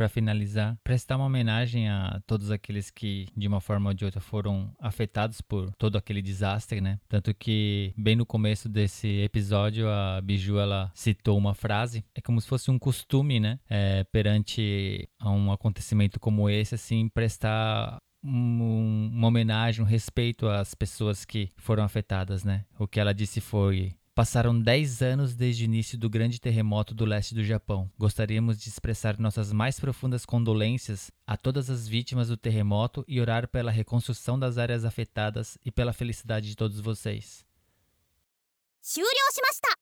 [0.00, 4.18] para finalizar, prestar uma homenagem a todos aqueles que, de uma forma ou de outra,
[4.18, 6.98] foram afetados por todo aquele desastre, né?
[7.06, 12.40] Tanto que, bem no começo desse episódio, a Biju ela citou uma frase, é como
[12.40, 13.60] se fosse um costume, né?
[13.68, 21.26] É, perante um acontecimento como esse, assim, prestar um, uma homenagem, um respeito às pessoas
[21.26, 22.64] que foram afetadas, né?
[22.78, 27.03] O que ela disse foi: Passaram 10 anos desde o início do grande terremoto do
[27.03, 27.91] leste do Japão.
[27.97, 33.47] Gostaríamos de expressar nossas mais profundas condolências a todas as vítimas do terremoto e orar
[33.47, 37.45] pela reconstrução das áreas afetadas e pela felicidade de todos vocês.
[38.85, 39.78] 終了しました